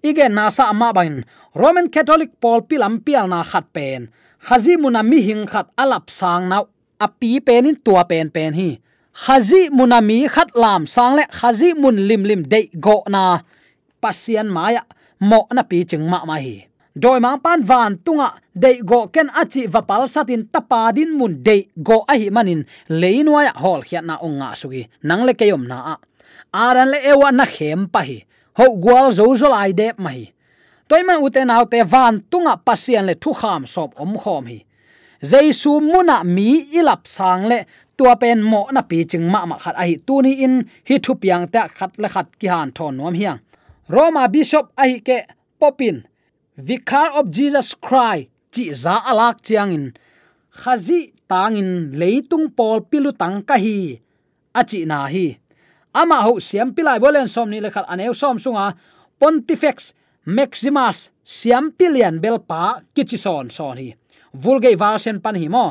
ige 0.09 0.27
nasa 0.29 0.69
ama 0.71 0.93
bangin 0.95 1.25
roman 1.55 1.87
catholic 1.89 2.31
paul 2.41 2.61
pilam 2.69 3.03
pial 3.05 3.27
na 3.27 3.43
khat 3.43 3.65
pen. 3.75 4.09
Khazi 4.47 4.77
muna 4.77 5.01
mi 5.03 5.19
hing 5.21 5.43
khat 5.49 5.67
alap 5.77 6.09
sang 6.13 6.47
na 6.49 6.63
api 7.01 7.41
pen 7.41 7.65
in 7.69 7.75
tua 7.75 8.05
pen 8.05 8.29
pen 8.29 8.53
hi. 8.53 8.77
Khazi 9.17 9.73
munami 9.73 10.29
khat 10.29 10.53
lam 10.53 10.85
sang 10.85 11.17
le 11.17 11.23
khazi 11.25 11.73
mun 11.73 11.97
lim 12.07 12.21
lim 12.21 12.41
de 12.45 12.69
go 12.77 13.01
na. 13.09 13.41
Pasian 14.01 14.45
maya 14.45 14.85
mo 15.19 15.49
na 15.49 15.63
pi 15.65 15.81
ching 15.89 16.05
ma 16.05 16.21
ma 16.29 16.37
hi. 16.37 16.69
Doi 16.93 17.17
mang 17.19 17.41
pan 17.41 17.65
van 17.65 17.97
tunga 18.05 18.37
de 18.53 18.81
go 18.85 19.07
ken 19.09 19.29
achi 19.33 19.65
vapal 19.65 20.05
satin 20.05 20.45
tapa 20.53 20.93
din 20.93 21.17
mun 21.17 21.41
de 21.41 21.65
go 21.81 22.05
a 22.05 22.13
hi 22.13 22.29
manin. 22.29 22.61
Leinwa 22.89 23.41
ya 23.49 23.53
hol 23.57 23.81
hiat 23.81 24.05
na 24.05 24.21
onga 24.21 24.53
sugi. 24.53 24.85
Nang 25.01 25.25
le 25.25 25.33
keyom 25.33 25.65
na 25.65 25.77
a. 25.93 25.95
Aran 26.53 26.93
le 26.93 27.01
ewa 27.01 27.33
na 27.33 27.45
khem 27.45 27.89
pa 27.89 28.01
hi. 28.05 28.21
Ho 28.57 28.65
gwal 28.83 29.11
zo 29.17 29.25
zo 29.39 29.47
lai 29.53 29.71
de 29.79 29.87
mai 30.05 30.21
toy 30.89 31.01
man 31.07 31.23
uten 31.25 31.49
autte 31.55 31.79
van 31.93 32.15
tunga 32.31 32.55
pasian 32.67 33.05
le 33.09 33.15
thu 33.23 33.31
kham 33.39 33.63
sop 33.73 33.89
om 34.03 34.13
khom 34.23 34.45
hi 34.51 34.59
jaisu 35.29 35.71
muna 35.91 36.17
mi 36.35 36.49
ilap 36.79 37.01
sang 37.15 37.43
le 37.51 37.59
tua 37.97 38.13
pen 38.21 38.39
mo 38.51 38.61
na 38.75 38.81
pi 38.89 38.97
ching 39.11 39.25
ma 39.33 39.41
ma 39.49 39.55
khat 39.63 39.75
ai 39.83 39.93
tu 40.07 40.15
ni 40.25 40.31
in 40.45 40.55
hi 40.87 40.95
thu 41.05 41.11
piang 41.21 41.45
ta 41.53 41.61
khat 41.77 41.91
le 42.01 42.07
khat 42.13 42.27
ki 42.39 42.47
han 42.53 42.69
thon 42.77 42.93
nom 42.97 43.15
hiang 43.19 43.39
roma 43.93 44.23
bishop 44.33 44.65
ai 44.83 44.93
ke 45.07 45.17
popin 45.59 45.97
vicar 46.67 47.07
of 47.19 47.25
jesus 47.37 47.69
christ 47.85 48.29
chi 48.53 48.65
za 48.83 48.95
alak 49.11 49.37
chiang 49.45 49.71
in 49.77 49.85
khazi 50.61 50.99
tangin 51.31 51.71
leitung 51.99 52.47
pol 52.57 52.77
pilu 52.89 53.11
tang 53.21 53.37
ka 53.49 53.55
hi 53.65 53.77
achi 54.59 54.79
na 54.89 54.97
hi 55.13 55.25
ama 56.01 56.21
ho 56.25 56.38
siam 56.39 56.73
pilai 56.75 56.99
bolen 57.03 57.27
som 57.27 57.49
ni 57.49 57.62
lekhat 57.62 57.89
aneu 57.93 58.13
som 58.13 58.39
sunga. 58.39 58.71
Pontifex 59.19 59.93
maximus 60.25 61.10
siam 61.23 61.71
pilian 61.77 62.21
belpa 62.21 62.81
kichison 62.95 63.51
son 63.51 63.77
hi. 63.77 63.89
Vulgei 64.43 64.75
version 64.79 65.21
pan 65.21 65.36
hi 65.36 65.47
mo. 65.49 65.65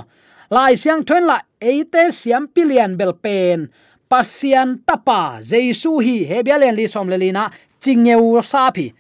Lai 0.50 0.74
siang 0.76 1.04
thon 1.06 1.26
la 1.30 1.40
eite 1.60 2.10
siam 2.10 2.48
pilian 2.48 2.96
belpen. 2.98 3.68
Pasian 4.10 4.78
tapa 4.86 5.40
jesu 5.42 5.98
hi 5.98 6.20
hebialen 6.30 6.76
li 6.76 6.86
som 6.86 7.08
lelina 7.10 7.50
chingeu 7.82 8.42
sa 8.42 8.70
phi 8.74 8.90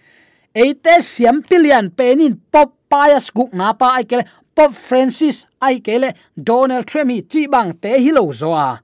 eite 0.56 1.02
siam 1.04 1.42
pilian 1.44 1.90
penin 1.92 2.40
pop 2.52 2.72
pius 2.88 3.28
guk 3.36 3.52
na 3.52 3.74
pa 3.76 3.90
ai 3.98 4.04
kele 4.08 4.24
pop 4.56 4.72
francis 4.72 5.44
ai 5.60 5.80
kele 5.84 6.14
donald 6.48 6.88
trump 6.88 7.12
hi 7.12 7.20
chi 7.30 7.42
bang 7.52 7.72
te 7.82 7.92
hi 8.00 8.10
lo 8.16 8.24
zoa 8.32 8.80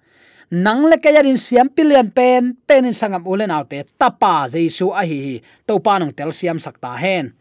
nang 0.52 0.84
le 0.84 1.00
kayarin 1.00 1.40
siam 1.40 1.72
pilian 1.72 2.12
pen 2.12 2.52
penin 2.68 2.92
sangam 2.92 3.24
ulen 3.24 3.48
autte 3.48 3.88
tapa 3.96 4.44
jesu 4.52 4.92
a 4.92 5.00
hi 5.08 5.40
to 5.66 5.80
panong 5.80 6.12
tel 6.12 6.28
siam 6.28 6.60
sakta 6.60 6.92
hen. 7.02 7.32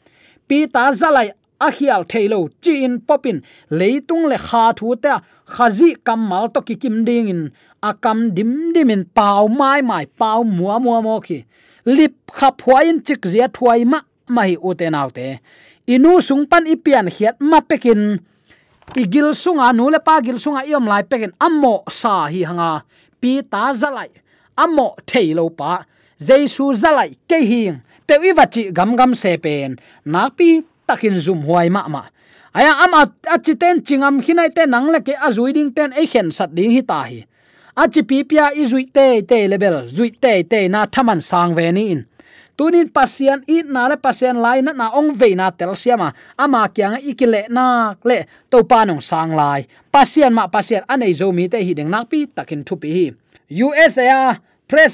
Pi 0.48 0.64
ta 0.72 0.96
zalai 0.96 1.28
a 1.60 1.68
thailo 2.12 2.48
chi 2.64 2.80
chin 2.80 3.04
popin. 3.08 3.44
Leitung 3.70 4.26
le 4.32 4.38
kha 4.48 4.72
thu 4.78 4.96
ta 4.96 5.20
khazi 5.46 5.90
kamal 6.06 6.46
to 6.54 6.62
ki 6.62 6.76
kim 6.82 7.04
ding 7.04 7.28
in. 7.28 7.52
Akam 7.84 8.34
dim 8.34 8.72
dim 8.72 8.90
in 8.90 9.04
pau 9.04 9.48
mai 9.48 9.82
mai, 9.82 10.06
pau 10.06 10.44
mua 10.44 10.80
mua 10.80 11.02
mo 11.02 11.20
khi. 11.20 11.44
Lip 11.86 12.16
kha 12.38 12.50
phuain 12.60 13.04
chik 13.04 13.28
zia 13.32 13.48
thuai 13.56 13.84
ma 13.92 14.00
mai 14.36 14.56
u 14.68 14.74
te 14.74 14.88
nau 14.90 15.10
te. 15.10 15.28
Inu 15.94 16.22
sung 16.28 16.46
pan 16.48 16.64
ipian 16.64 17.08
hiat 17.16 17.36
ma 17.40 17.60
pekin 17.60 18.02
igil 18.96 19.34
sunga 19.34 19.72
nu 19.74 19.90
le 19.90 20.00
pa 20.00 20.20
gil 20.22 20.40
sunga 20.40 20.66
iom 20.68 20.88
lai 20.88 21.04
pekin 21.04 21.32
ammo 21.40 21.84
sa 21.90 22.28
hi 22.28 22.44
hanga. 22.44 22.84
Pi 23.22 23.42
ta 23.52 23.74
zalai. 23.74 24.10
Ammo 24.58 24.96
thailo 25.06 25.50
pa. 25.50 25.86
Jesu 26.20 26.74
zalai, 26.74 27.18
ke 27.30 27.40
hing 27.42 27.82
pe 28.08 28.18
wi 28.22 28.34
wachi 28.34 28.72
gam 28.74 28.96
gam 28.96 29.16
se 29.16 29.38
pen. 29.38 29.80
Na 30.06 30.30
pi 30.30 30.62
takin 30.88 31.16
zum 31.20 31.42
huai 31.48 31.70
ma 31.70 31.88
ma. 31.88 32.04
Aya 32.54 32.74
ama 32.84 33.08
achiten 33.36 33.82
chingam 33.82 34.22
khinai 34.22 34.54
te 34.56 34.66
nang 34.66 34.88
le 34.92 35.00
ke 35.02 35.14
azui 35.28 35.54
ding 35.54 35.72
ten 35.72 35.94
e 35.94 36.06
khen 36.06 36.32
sat 36.32 36.54
ding 36.54 36.72
hi 36.72 36.82
ta 36.82 37.04
hi. 37.04 37.26
Achi 37.78 38.04
pi 38.04 38.24
pia 38.24 38.52
izui 38.52 38.92
te 38.92 39.22
te 39.22 39.48
level, 39.48 39.88
zui 39.88 40.12
te 40.12 40.44
te 40.44 40.68
na 40.68 40.86
thaman 40.86 41.22
sang 41.22 41.56
ve 41.56 41.72
ni 41.72 41.92
in 41.92 42.06
tunin 42.62 42.94
pasian 42.94 43.42
i 43.50 43.66
na 43.66 43.90
le 43.90 43.98
pasian 43.98 44.38
lai 44.38 44.62
na 44.62 44.70
na 44.70 44.94
ong 44.94 45.18
ve 45.18 45.34
na 45.34 45.50
tel 45.50 45.74
siama 45.74 46.14
ama 46.38 46.70
kyang 46.70 47.02
ikile 47.02 47.50
na 47.50 47.98
le 48.06 48.30
to 48.54 48.62
panong 48.62 49.02
sang 49.02 49.34
lai. 49.34 49.66
Pasian 49.90 50.30
ma 50.30 50.46
pasian 50.46 50.86
anei 50.86 51.10
zo 51.10 51.34
mi 51.34 51.50
te 51.50 51.58
hi 51.58 51.74
ding 51.74 51.90
nak 51.90 52.06
pi, 52.14 52.30
takin 52.30 52.62
thu 52.62 52.78
pi 52.78 52.90
hi. 52.94 53.06
Usa 53.66 54.38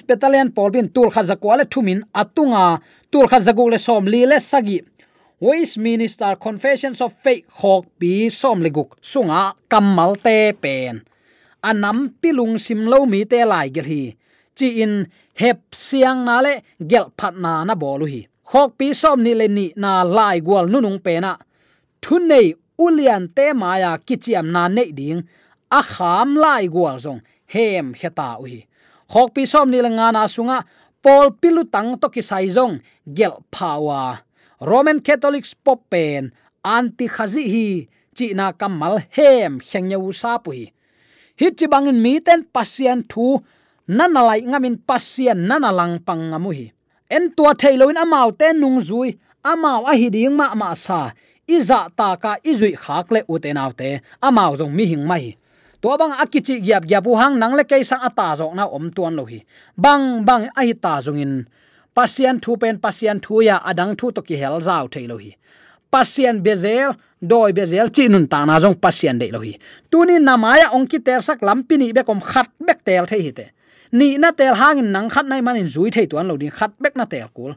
Battalion 0.07 0.49
polbin 0.55 0.87
tul 0.95 1.11
khazakwa 1.11 1.57
le 1.59 1.65
thumin 1.67 1.99
atunga 2.15 2.79
tul 3.11 3.27
khazagu 3.27 3.69
le 3.69 3.77
som 3.77 4.07
li 4.07 4.25
le 4.25 4.39
sagi 4.39 4.79
Westminster 5.39 6.33
Confessions 6.39 7.01
of 7.01 7.13
Faith 7.23 7.45
khok 7.59 7.83
pi 7.99 8.29
som 8.29 8.63
leguk 8.63 8.95
sunga 9.01 9.53
kamal 9.69 10.15
te 10.15 10.53
pen. 10.61 11.03
Anam 11.61 12.15
pilung 12.21 12.55
sim 12.57 12.87
lo 12.87 13.05
mi 13.05 13.25
te 13.25 13.43
lai 13.45 13.67
gel 13.69 13.85
hi 13.85 14.16
chi 14.57 14.67
in 14.83 14.93
hep 15.41 15.59
siang 15.85 16.21
na 16.27 16.35
le 16.45 16.53
gel 16.91 17.07
phat 17.17 17.35
na 17.43 17.63
na 17.67 17.73
bolu 17.81 18.05
hi. 18.13 18.21
Khok 18.49 18.69
pi 18.77 18.87
som 19.01 19.19
ni 19.25 19.33
le 19.39 19.47
ni 19.57 19.65
na 19.83 19.91
lai 20.03 20.37
gwal 20.45 20.65
nunung 20.71 20.99
pe 21.05 21.13
na. 21.19 21.31
Thun 22.01 22.27
nei 22.31 22.47
ulian 22.85 23.23
te 23.35 23.45
maya 23.61 23.91
kichiam 24.07 24.47
na 24.55 24.67
nei 24.67 24.91
ding. 24.99 25.21
A 25.79 25.81
kham 25.93 26.29
lai 26.43 26.63
gwal 26.73 26.97
zong 27.05 27.21
hem 27.53 27.93
heta 27.99 28.29
u 28.41 28.45
hi. 28.51 28.59
Khok 29.11 29.29
pi 29.35 29.43
som 29.51 29.67
ni 29.71 29.79
le 29.85 29.89
nga 29.97 30.07
na 30.15 30.23
sunga 30.35 30.59
pol 31.03 31.27
pilu 31.41 31.63
tang 31.73 31.91
to 32.01 32.07
ki 32.13 32.21
sai 32.29 32.47
zong 32.57 32.75
gel 33.17 33.35
phawa 33.53 34.27
roman 34.59 34.99
catholics 35.01 35.53
pop 35.53 35.85
pen, 35.89 36.31
anti 36.63 37.07
khazi 37.07 37.45
hi, 37.45 37.67
chi 38.15 38.33
na 38.33 38.51
kamal 38.51 38.97
hem 39.13 39.59
hengeu 39.59 40.13
sa 40.13 40.37
pui 40.37 40.73
hi. 41.39 41.51
Chi 41.57 41.65
bangin 41.69 42.01
mi 42.01 42.19
ten 42.19 42.43
pasian 42.53 43.03
thu 43.11 43.41
nana 43.87 44.21
lai 44.23 44.41
ngamin 44.41 44.77
pasien 44.87 45.47
nana 45.47 45.71
lang 45.71 45.99
pang 45.99 46.31
ngamu 46.31 46.51
hi 46.51 46.67
en 47.09 47.31
tua 47.35 47.53
thailoin 47.55 47.97
amau 47.97 48.31
te 48.31 48.53
nung 48.53 48.79
zui 48.79 49.15
amau 49.43 49.87
a 49.87 49.93
hi 49.95 50.09
ding 50.09 50.35
ma 50.35 50.55
ma 50.55 50.73
sa. 50.75 51.11
Iza 51.47 51.87
ta 51.95 52.15
ka 52.19 52.35
izui 52.43 52.75
khak 52.75 53.11
le 53.11 53.21
uten 53.33 53.57
autte 53.57 54.01
amau 54.21 54.51
jong 54.59 54.73
mi 54.75 54.85
hing 54.85 55.05
mai. 55.07 55.37
To 55.81 55.95
bang 55.99 56.13
akichi 56.23 56.59
gyap 56.59 56.83
gyapu 56.89 57.15
hang 57.15 57.39
nang 57.39 57.55
le 57.55 57.63
kaisa 57.63 57.97
ata 58.07 58.35
zo 58.35 58.51
na 58.53 58.67
om 58.67 58.91
tuan 58.95 59.15
lo 59.15 59.23
hi. 59.25 59.39
Bang 59.77 60.25
bang 60.27 60.49
a 60.59 60.61
hi 60.67 60.73
ta 60.73 60.99
zong 60.99 61.21
in. 61.23 61.33
Pasien 61.95 62.37
thu 62.43 62.57
pen, 62.61 62.77
pasien 62.77 63.17
thu 63.23 63.41
ya 63.41 63.57
adang 63.69 63.95
thu 63.95 64.11
to 64.11 64.21
ki 64.21 64.35
hel 64.35 64.59
zau 64.67 64.85
thailo 64.93 65.17
hi 65.17 65.31
pasien 65.91 66.41
bezel, 66.43 66.93
doi 67.21 67.53
bezel 67.53 67.89
chi 67.95 68.07
nun 68.07 68.27
ta 68.27 68.45
na 68.45 68.59
jong 68.59 68.75
pasien 68.75 69.17
de 69.19 69.31
lo 69.31 69.39
hi. 69.39 69.53
Tuni 69.89 70.19
namaya 70.19 70.67
ongki 70.75 70.99
ter 71.05 71.21
sak 71.21 71.41
lampini 71.41 71.93
be 71.93 72.03
kom 72.03 72.19
khat 72.21 72.49
bek 72.59 72.83
tel 72.85 73.05
thei 73.09 73.21
hi 73.23 73.31
te 73.31 73.45
ni 73.91 74.17
na 74.17 74.31
tel 74.31 74.55
hangin 74.55 74.91
nang 74.91 75.09
khat 75.09 75.25
nai 75.25 75.41
manin 75.41 75.67
zui 75.67 75.91
thei 75.91 76.07
tuan 76.07 76.27
lo 76.27 76.37
ding 76.37 76.51
khat 76.51 76.71
bek 76.79 76.95
na 76.95 77.05
tel 77.05 77.27
kul. 77.35 77.55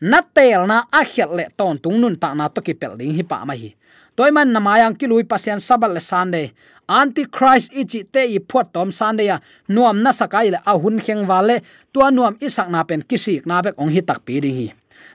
Na 0.00 0.20
tel 0.20 0.66
na 0.66 0.84
a 0.92 1.04
khiat 1.04 1.30
le 1.32 1.44
ton 1.56 1.76
tung 1.78 2.00
nun 2.00 2.16
ta 2.16 2.34
na 2.34 2.48
to 2.48 2.60
ki 2.60 2.74
pel 2.74 2.96
ding 2.96 3.12
hi 3.12 3.22
pa 3.22 3.44
ma 3.44 3.54
hi. 3.54 3.74
Toy 4.16 4.30
man 4.30 4.52
namayang 4.52 4.98
ki 4.98 5.06
lui 5.06 5.24
pasian 5.24 5.60
sabal 5.60 5.92
le 5.94 6.00
sande 6.00 6.52
antichrist 6.88 7.70
ichi 7.72 8.02
te 8.04 8.26
i 8.36 8.40
phot 8.50 8.72
tom 8.74 8.90
sande 8.90 9.22
ya 9.24 9.38
nuam 9.68 10.02
na 10.02 10.10
sakai 10.10 10.50
le 10.50 10.58
a 10.66 10.74
hun 10.76 10.98
kheng 10.98 11.22
wale 11.28 11.62
tua 11.92 12.10
nuam 12.10 12.34
isak 12.40 12.68
na 12.68 12.82
pen 12.82 13.02
kisik 13.02 13.46
na 13.46 13.62
bek 13.62 13.78
ong 13.78 13.88
hi 13.94 14.00
tak 14.02 14.24
pi 14.26 14.40
ding 14.40 14.56
hi. 14.56 14.68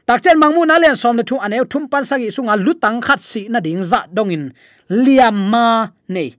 Tak 0.06 0.22
chen 0.22 0.38
mangmu 0.38 0.66
na 0.66 0.78
len 0.78 0.96
som 0.96 1.18
le 1.18 1.24
thu 1.26 1.36
aneu 1.42 1.66
thum 1.66 1.90
pan 1.90 2.06
sagi 2.06 2.30
sunga 2.30 2.56
lutang 2.56 3.02
khat 3.02 3.20
si 3.20 3.50
na 3.50 3.60
ding 3.60 3.84
za 3.84 4.06
dongin 4.08 4.54
liam 4.90 5.36
ma 5.52 5.90
nei. 6.08 6.30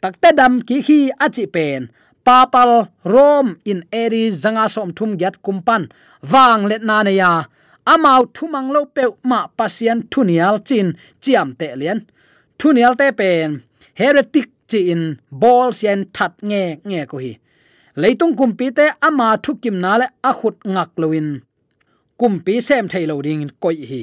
Takte 0.00 0.36
dam 0.36 0.60
ki 0.60 0.76
hi 0.86 0.98
achi 1.16 1.46
pen 1.48 1.88
papal 2.24 2.88
rom 3.04 3.46
in 3.64 3.84
eri 3.92 4.30
zanga 4.30 4.68
som 4.68 4.90
thum 4.96 5.10
gyat 5.20 5.36
kumpan. 5.44 5.82
Wang 6.32 6.62
let 6.70 6.82
na 6.82 7.02
ne 7.02 7.12
ya. 7.20 7.44
Amau 7.86 8.22
thumang 8.36 8.72
lo 8.74 8.86
pe 8.86 9.04
ma 9.30 9.46
pasian 9.58 9.98
thunial 10.12 10.56
chin 10.68 10.88
chiam 11.22 11.48
te 11.58 11.68
lian 11.80 11.98
thunial 12.58 12.94
te 13.00 13.06
pen. 13.12 13.62
Heretic 14.00 14.48
chi 14.68 14.78
in 14.92 15.02
bol 15.30 15.72
sian 15.78 16.00
that 16.14 16.32
nge 16.50 16.64
nge 16.88 17.00
ko 17.10 17.16
hi. 17.24 17.32
Leitung 17.96 18.34
kumpi 18.38 18.66
te 18.78 18.86
ama 19.06 19.28
thukim 19.44 19.76
na 19.84 19.92
le 20.00 20.06
a 20.28 20.32
khut 20.38 20.56
ngak 20.72 20.90
loin 21.02 21.28
kumpi 22.20 22.54
sem 22.66 22.88
thailo 22.88 23.22
ding 23.26 23.50
koi 23.62 23.78
hi. 23.90 24.02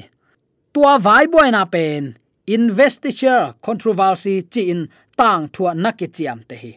Tua 0.73 0.93
vai 0.99 1.25
boy 1.27 1.49
na 1.51 1.65
pen. 1.65 2.03
Investiture 2.47 3.53
controversy 3.65 4.35
chi 4.53 4.61
in 4.73 4.81
tang 5.17 5.47
thua 5.53 5.71
nakichiam 5.83 6.39
te 6.49 6.55
hi 6.63 6.71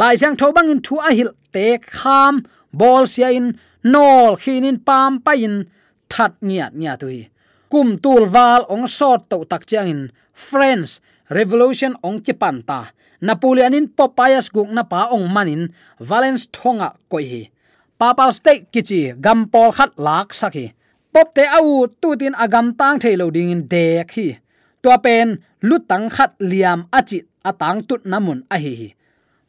lai 0.00 0.16
sang 0.16 0.36
tho 0.36 0.46
băng 0.56 0.68
in 0.72 0.80
thu 0.86 0.96
a 1.08 1.10
hil 1.18 1.30
te 1.54 1.66
kham 1.98 2.34
bol 2.80 3.04
sia 3.12 3.28
in 3.38 3.46
nol 3.92 4.36
khin 4.42 4.64
in 4.70 4.78
pam 4.86 5.12
pa 5.24 5.32
in 5.46 5.54
that 6.10 6.32
ngiat 6.46 6.72
nya 6.80 6.92
tu 6.96 7.08
cùng 7.72 7.90
kum 7.90 7.98
tul 8.02 8.22
wal 8.34 8.62
ong 8.74 8.86
sot 8.86 9.20
to 9.30 9.38
tak 9.50 9.62
chiang 9.66 9.88
in 9.92 10.00
friends 10.34 11.00
revolution 11.28 11.92
ong 12.02 12.18
ki 12.20 12.34
pan 12.36 12.62
ta. 12.62 12.92
Napoleon 13.24 13.74
in 13.74 13.88
popayas 13.88 14.52
guk 14.52 14.68
na 14.68 14.84
pa 14.84 15.08
ong 15.14 15.26
manin 15.32 15.72
valence 15.98 16.44
thonga 16.52 16.88
koi 17.10 17.24
hi. 17.24 17.42
Papal 17.98 18.30
state 18.36 18.68
kichi 18.72 19.16
gampol 19.24 19.72
khat 19.72 19.96
lak 19.96 20.28
sakhi 20.40 20.66
pop 21.12 21.32
te 21.34 21.44
au 21.58 21.86
tu 22.00 22.16
tin 22.20 22.34
agam 22.44 22.76
tang 22.78 22.98
thailo 23.02 23.30
ding 23.34 23.50
in 23.54 23.62
dek 23.72 24.10
hi. 24.16 24.28
Tua 24.82 24.98
pen 25.04 25.40
lutang 25.68 26.06
khat 26.14 26.30
liam 26.50 26.78
achi 26.98 27.18
atang 27.50 27.80
tut 27.88 28.02
namun 28.04 28.38
a 28.54 28.56
hi 28.58 28.74
hi 28.80 28.88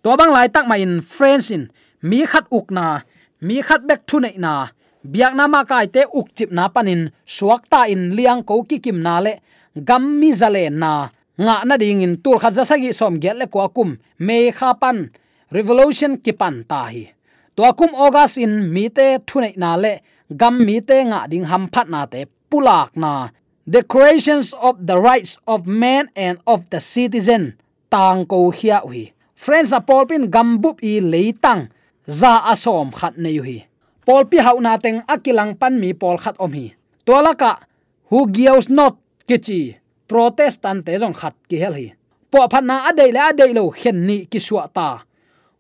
to 0.05 0.13
bang 0.13 0.29
lai 0.29 0.45
tak 0.53 0.69
ma 0.69 0.77
in 0.77 1.01
friends 1.01 1.49
in. 1.49 1.73
Mi 2.05 2.29
khat 2.29 2.45
uk 2.53 2.69
na, 2.69 3.01
mi 3.41 3.57
khat 3.65 3.81
bek 3.89 4.05
thu 4.05 4.21
nei 4.21 4.37
na. 4.37 4.69
Biak 5.01 5.33
na 5.33 5.49
ma 5.49 5.65
kai 5.65 5.89
te 5.89 6.05
uk 6.05 6.29
chip 6.37 6.53
na 6.53 6.69
panin 6.69 7.09
suak 7.25 7.65
ta 7.65 7.89
in 7.89 8.13
liang 8.13 8.45
ko 8.45 8.61
ki 8.61 8.77
kim 8.85 9.01
na 9.01 9.17
le. 9.25 9.41
Gam 9.73 10.03
mi 10.21 10.29
zale 10.29 10.69
na. 10.69 11.09
Nga 11.41 11.55
na 11.65 11.75
ding 11.81 12.05
in 12.05 12.21
tul 12.21 12.37
khat 12.37 12.53
zasagi 12.53 12.93
som 12.93 13.17
gel 13.17 13.41
le 13.41 13.49
ko 13.49 13.65
akum 13.65 13.97
me 14.21 14.37
kha 14.53 14.77
pan. 14.77 15.09
Revolution 15.49 16.21
ki 16.21 16.37
pan 16.37 16.61
ta 16.69 16.85
hi. 16.93 17.09
To 17.57 17.65
akum 17.65 17.89
august 17.97 18.37
in 18.37 18.69
mi 18.73 18.85
te 18.93 19.17
thu 19.25 19.41
nei 19.41 19.57
na 19.57 19.73
le. 19.73 19.93
Gam 20.29 20.61
mi 20.61 20.85
te 20.85 21.01
nga 21.09 21.25
ding 21.25 21.49
ham 21.49 21.65
phat 21.73 21.89
na 21.89 22.05
te 22.05 22.29
pulak 22.49 22.93
na. 22.93 23.33
The 23.65 23.81
creations 23.81 24.53
of 24.53 24.85
the 24.85 25.01
rights 25.01 25.41
of 25.49 25.65
man 25.65 26.13
and 26.13 26.37
of 26.45 26.69
the 26.69 26.77
citizen. 26.77 27.57
Tang 27.89 28.29
ko 28.29 28.53
hia 28.53 28.85
hui 28.85 29.14
friends 29.35 29.75
a 29.75 29.79
paul 29.83 30.07
pin 30.09 30.31
gambup 30.31 30.81
i 30.81 31.03
leitang 31.03 31.67
za 32.07 32.41
asom 32.49 32.91
khat 32.95 33.19
nei 33.19 33.37
hi. 33.39 33.57
Paul 34.05 34.25
pi 34.29 34.39
hau 34.39 34.57
na 34.63 34.77
teng 34.77 35.03
akilang 35.07 35.53
pan 35.59 35.77
mi 35.79 35.93
paul 35.93 36.17
khat 36.17 36.35
om 36.39 36.53
hi. 36.53 36.73
Tolaka 37.05 37.67
hu 38.09 38.25
gives 38.31 38.69
not? 38.69 38.97
kichi 39.25 39.75
protestant 40.07 40.85
te 40.85 40.97
jong 41.01 41.13
khat 41.13 41.33
ki 41.49 41.57
hel 41.57 41.73
hi. 41.73 41.87
Po 42.31 42.45
phat 42.47 42.63
na 42.63 42.85
adei 42.89 43.11
le 43.11 43.21
adei 43.21 43.51
lo 43.53 43.69
khen 43.69 44.05
ni 44.07 44.25
ki 44.25 44.39
suwa 44.39 44.69
ta. 44.69 45.01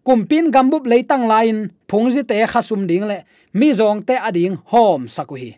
Kumpin 0.05 0.53
gambup 0.53 0.85
leitang 0.85 1.25
lain 1.25 1.73
phungji 1.89 2.21
te 2.21 2.45
khasum 2.45 2.85
ding 2.89 3.05
le, 3.09 3.25
mi 3.57 3.73
zong 3.73 4.05
te 4.05 4.13
ading 4.13 4.57
hom 4.71 5.09
sakuhi 5.09 5.57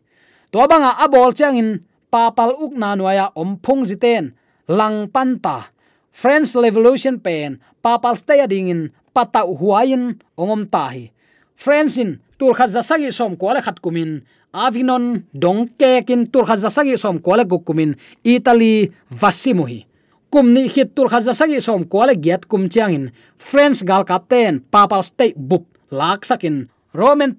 to 0.51 0.63
banga 0.67 0.95
abol 1.03 1.35
changin 1.35 1.83
papal 2.09 2.55
uk 2.55 2.73
na 2.73 2.95
nuaya 2.95 3.29
om 3.35 3.59
phungji 3.59 3.99
ten, 3.99 4.33
lang 4.67 5.11
pan 5.11 5.39
ta 5.39 5.69
friends 6.17 6.57
revolution 6.57 7.21
pen, 7.21 7.61
papal 7.85 8.17
stay 8.17 8.41
ading 8.41 8.73
in 8.73 8.81
pata 9.13 9.45
huain 9.45 10.17
ongom 10.33 10.65
ta 10.65 10.89
hi 10.89 11.13
friends 11.53 11.97
in 12.01 12.17
tur 12.41 12.57
khat 12.57 12.73
zasagi 12.73 13.13
som 13.13 13.37
ko 13.37 13.53
le 13.53 13.61
khat 13.61 13.77
kumin 13.85 14.25
avinon 14.49 15.21
dongke 15.43 16.01
kin 16.07 16.25
tur 16.25 16.49
khat 16.49 16.57
zasagi 16.57 16.97
som 16.97 17.21
ko 17.21 17.37
le 17.37 17.45
gukumin 17.45 17.93
italy, 18.25 18.89
vasimuhi. 19.13 19.85
Kumni 20.33 20.65
hit 20.73 20.95
tur 20.97 21.09
khat 21.09 21.21
zasagi 21.29 21.61
som 21.61 21.85
ko 21.85 22.05
le 22.09 22.17
giat 22.17 22.49
kum 22.49 22.65
chiangin, 22.65 23.13
friends 23.37 23.85
gal 23.85 24.01
captain 24.01 24.61
papal 24.73 25.05
state 25.05 25.37
bup 25.37 25.65
lak 25.93 26.25
sakin, 26.25 26.65
roman 26.97 27.37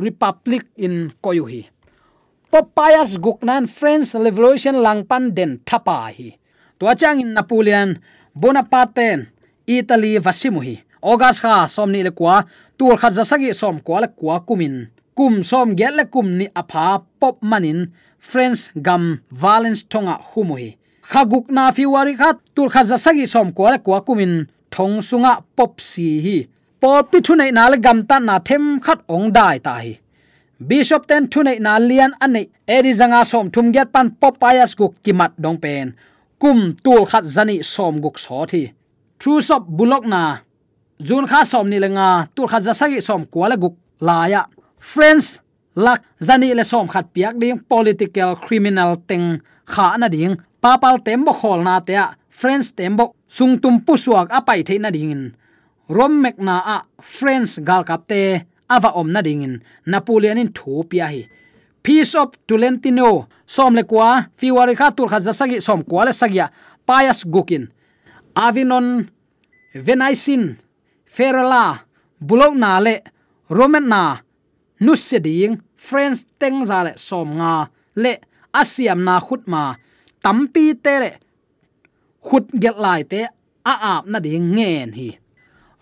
republic 0.00 0.64
in 0.76 1.12
koyuhi. 1.20 1.68
Popayas 2.48 3.20
guknan 3.20 3.68
friends 3.68 4.16
revolution 4.16 4.80
langpan 4.80 5.32
den 5.36 5.60
thapa 5.68 6.08
hi 6.16 6.36
tua 6.78 6.94
chang 6.94 7.20
in 7.20 7.34
napoleon 7.34 7.98
bonaparte 8.34 9.26
italy, 9.66 10.18
vasimuhi. 10.18 10.82
August 11.02 11.42
ha 11.42 11.66
somni 11.66 12.02
le 12.02 12.10
kwa 12.10 12.44
tur 12.78 12.96
khat 12.96 13.12
jasagi 13.14 13.54
som 13.54 13.80
kwa 13.80 14.00
le 14.00 14.08
kwa 14.08 14.40
kumin. 14.40 14.88
Kum 15.16 15.42
som 15.42 15.74
gel 15.76 15.96
le 15.96 16.04
kum 16.04 16.36
ni 16.38 16.48
apha, 16.54 17.02
pop 17.20 17.42
manin 17.42 17.92
friends 18.18 18.70
gam 18.82 19.20
valence 19.30 19.84
tonga 19.88 20.18
humuhi. 20.32 20.76
Khaguk 21.02 21.50
na 21.50 21.70
fi 21.72 21.86
wari 21.86 22.16
khat 22.16 22.38
tur 22.54 22.68
khat 22.68 22.86
jasagi 22.86 23.26
som 23.28 23.52
kwa 23.52 23.70
le 23.70 23.78
kwa 23.78 24.00
kumin, 24.00 24.46
thong 24.70 25.00
sunga 25.00 25.42
pop 25.56 25.80
si 25.80 26.20
hi 26.20 26.48
pop 26.80 27.10
pi 27.10 27.18
thu 27.26 27.34
nei 27.36 27.50
na 27.50 27.68
le 27.72 27.78
gam 27.84 28.02
ta 28.08 28.18
na 28.18 28.38
them 28.48 28.80
khat 28.80 29.00
ong 29.08 29.30
dai 29.36 29.58
ta 29.66 29.72
hi. 29.84 29.92
Bishop 30.68 31.06
ten 31.06 31.28
thu 31.32 31.42
nei 31.46 31.58
na 31.66 31.78
lian 31.88 32.12
ane 32.24 32.42
eri 32.76 32.92
zanga 33.00 33.24
som 33.30 33.50
thum 33.50 33.72
get 33.72 33.92
pan 33.94 34.10
pop 34.20 34.34
payas 34.42 34.76
guk 34.78 34.92
kimat 35.04 35.32
dong 35.44 35.58
pen 35.64 35.94
kum 36.40 36.74
tul 36.84 37.06
khat 37.10 37.24
zani 37.24 37.62
som 37.64 38.00
guk 38.00 38.18
so 38.18 38.44
thi. 38.50 38.62
True 39.18 39.42
sop 39.42 39.62
bulok 39.78 40.04
na. 40.12 40.22
Jun 41.00 41.26
kha 41.30 41.44
som 41.44 41.68
ni 41.68 41.78
lenga 41.78 42.08
tur 42.34 42.48
kha 42.48 42.58
jasagi 42.60 43.00
som 43.02 43.22
kwala 43.32 43.56
e 43.56 43.62
guk 43.62 43.74
laya 44.00 44.42
friends, 44.78 45.40
lak 45.74 46.00
zani 46.20 46.54
le 46.54 46.64
som 46.64 46.86
khat 46.88 47.06
piak 47.14 47.34
ding. 47.40 47.58
Political 47.72 48.36
criminal 48.44 48.96
teng 49.08 49.40
kha 49.72 49.96
na 49.98 50.08
ding. 50.08 50.36
Papal 50.60 50.96
tembo 51.06 51.32
khol 51.32 51.60
na 51.62 51.80
te 51.80 51.96
friends 52.30 52.72
tembo 52.78 53.14
sungtum 53.28 53.80
pusuak 53.86 54.28
apai 54.38 54.60
the 54.64 54.78
na 54.78 54.90
ding 54.90 55.32
rom 55.88 56.14
mek 56.22 56.38
na 56.38 56.56
a. 56.74 56.76
Friends 57.00 57.58
gal 57.58 57.84
kap 57.84 58.08
te. 58.08 58.44
Ava 58.68 58.90
om 59.00 59.12
na 59.12 59.20
ding 59.22 59.62
napoleon 59.86 60.38
in 60.38 60.52
thu 60.52 60.82
pia 60.90 61.06
hi 61.06 61.22
piece 61.86 62.18
of 62.18 62.34
Tulentino, 62.50 63.28
som 63.46 63.74
le 63.78 63.84
kwa 63.86 64.26
fiwari 64.34 64.74
kha 64.74 64.90
tur 64.90 65.06
kha 65.06 65.20
jasagi 65.22 65.60
som 65.62 65.84
kwala 65.86 66.10
sagya 66.10 66.50
pious 66.82 67.22
gukin. 67.22 67.70
Avinon 68.34 69.06
venaisin. 69.74 70.56
Ferala 71.06 71.86
bulok 72.18 72.54
na 72.58 72.80
le 72.82 72.94
roman 73.48 73.86
na 73.86 74.18
friends 75.76 76.26
teng 76.40 76.66
za 76.66 76.82
le 76.82 76.92
som 76.96 77.38
nga 77.38 77.70
le. 77.94 78.18
Asiam 78.52 79.04
na 79.04 79.20
khut 79.20 79.46
ma. 79.46 79.76
Tampi 80.22 80.74
te 80.74 80.94
le. 81.02 81.10
Khut 82.26 82.50
gel 82.62 82.74
lai 82.80 83.04
te. 83.04 83.28
A 83.64 83.74
ap 83.98 84.04
na 84.06 84.18
ding 84.18 84.50
ngen 84.56 84.90
hi. 84.98 85.18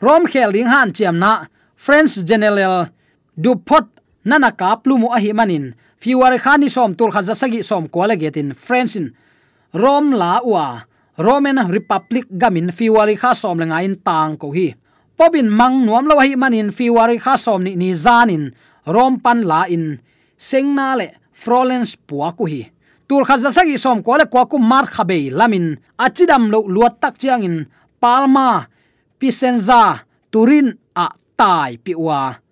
Rom 0.05 0.27
khel 0.27 0.53
ding 0.53 0.69
han 0.69 0.93
chiam 0.93 1.17
na. 1.17 1.47
Friends 1.77 2.23
general 2.29 2.91
dupot 3.39 3.94
nana 4.25 4.51
ka 4.53 4.77
plumu 4.81 5.13
a 5.13 5.21
hi 5.21 5.33
manin. 5.33 5.75
Fiwar 6.01 6.37
khani 6.41 6.69
som 6.69 6.95
tur 6.95 7.13
khaza 7.13 7.35
sagi 7.37 7.63
som 7.63 7.89
kwala 7.89 8.17
getin. 8.17 8.55
Friends 8.55 8.97
in 8.97 9.13
rom 9.73 10.13
la 10.13 10.41
wa 10.45 10.81
roman 11.17 11.59
republic 11.71 12.27
gamin 12.29 12.73
fiwari 12.73 13.17
kha 13.17 13.35
som 13.35 13.59
lenga 13.59 13.83
in 13.85 13.97
tang 13.97 14.37
ko 14.37 14.53
hi. 14.53 14.75
Pobin 15.17 15.49
mang 15.49 15.87
nuam 15.87 16.07
lo 16.09 16.19
hi 16.21 16.37
manin 16.37 16.73
fiwari 16.73 17.21
kha 17.21 17.37
som 17.39 17.63
ni 17.63 17.77
ni 17.77 17.95
zanin. 17.95 18.53
Rom 18.87 19.21
pan 19.21 19.45
la 19.45 19.65
in. 19.69 20.01
Sengna 20.37 20.97
le 20.97 21.09
frolens 21.33 21.97
puwa 21.97 22.37
ku 22.37 22.45
hi. 22.45 22.69
Tur 23.09 23.25
kha 23.25 23.39
zasagi 23.39 23.79
som 23.79 24.03
kwala 24.03 24.27
kwa 24.27 24.47
ku 24.47 24.59
mar 24.59 24.87
khabe 24.87 25.31
lamin. 25.31 25.77
Achidam 25.99 26.51
lo 26.53 26.65
luat 26.69 27.01
tak 27.01 27.17
chiang 27.17 27.43
in 27.45 27.67
palma 28.01 28.69
pisenza 29.19 30.05
turin 30.29 30.69
a 30.93 31.09
tai 31.39 31.81
piwa 31.81 32.44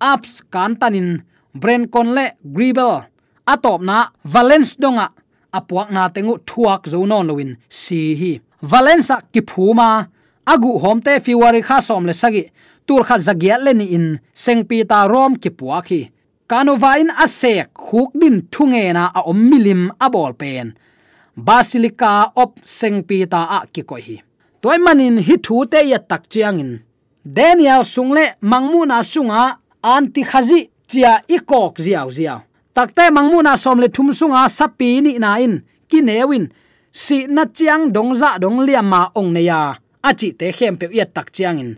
apps 0.00 0.42
kantanin 0.52 1.22
bren 1.54 1.88
kon 1.88 2.14
le 2.16 2.30
gribel 2.44 3.04
atop 3.46 3.80
na 3.82 4.08
valence 4.24 4.76
donga. 4.78 5.08
Apuak 5.52 5.90
na 5.90 6.08
tengu 6.10 6.38
thuak 6.48 6.88
zo 6.88 7.06
non 7.06 7.26
loin 7.26 7.56
si 7.68 8.14
hi. 8.20 8.32
Valensa 8.62 9.20
ki 9.32 9.40
phuma 9.48 10.08
agu 10.44 10.78
homte 10.82 11.20
fiwari 11.24 11.62
kha 11.62 11.80
som 11.80 12.06
le 12.06 12.12
sagi. 12.12 12.44
Tur 12.86 13.04
kha 13.08 13.16
zagia 13.18 13.56
le 13.58 13.72
ni 13.74 13.86
in 13.96 14.06
sengpi 14.34 14.84
ta 14.90 15.06
rom 15.06 15.36
ki 15.36 15.50
puaki 15.50 16.00
kanova 16.50 16.98
in 17.00 17.10
asek 17.24 17.72
khuk 17.74 18.10
din 18.20 18.36
thunge 18.52 18.92
na 18.92 19.10
a 19.18 19.20
om 19.30 19.38
milim 19.50 19.82
bol 20.12 20.32
pen. 20.40 20.74
Basilica 21.36 22.32
op 22.42 22.52
sengpi 22.64 23.26
ta 23.32 23.40
a 23.56 23.58
ki 23.72 23.82
ko 23.82 23.96
hi. 23.96 24.16
Toy 24.62 24.78
manin 24.78 25.18
hi 25.26 25.36
thu 25.44 25.64
te 25.72 25.80
ya 25.90 25.98
tak 25.98 26.28
chiang 26.28 26.60
in. 26.60 26.72
Daniel 27.24 27.82
sungle 27.84 28.24
mangmu 28.40 28.86
na 28.86 29.02
sunga 29.02 29.58
anti 29.94 30.22
khazi 30.26 30.60
chia 30.90 31.22
ikok 31.36 31.78
ziaw 31.78 32.08
ziaw. 32.10 32.40
Takte 32.74 33.04
mangmu 33.14 33.38
na 33.42 33.56
somle 33.56 33.88
thumsunga 33.88 34.48
sapi 34.48 35.00
ni 35.00 35.12
na 35.18 35.38
in. 35.38 35.62
Ki 35.88 36.02
newin 36.02 36.50
si 36.90 37.26
na 37.26 37.46
chiang 37.46 37.94
dongza 37.94 38.38
dong 38.42 38.66
liam 38.66 38.86
ma 38.90 39.10
ong 39.14 39.30
ne 39.32 39.42
ya. 39.46 39.78
Achi 40.02 40.34
te 40.38 40.52
khem 40.52 40.74
pe 40.76 40.86
yat 40.98 41.14
tak 41.14 41.30
chiang 41.34 41.58
in. 41.62 41.70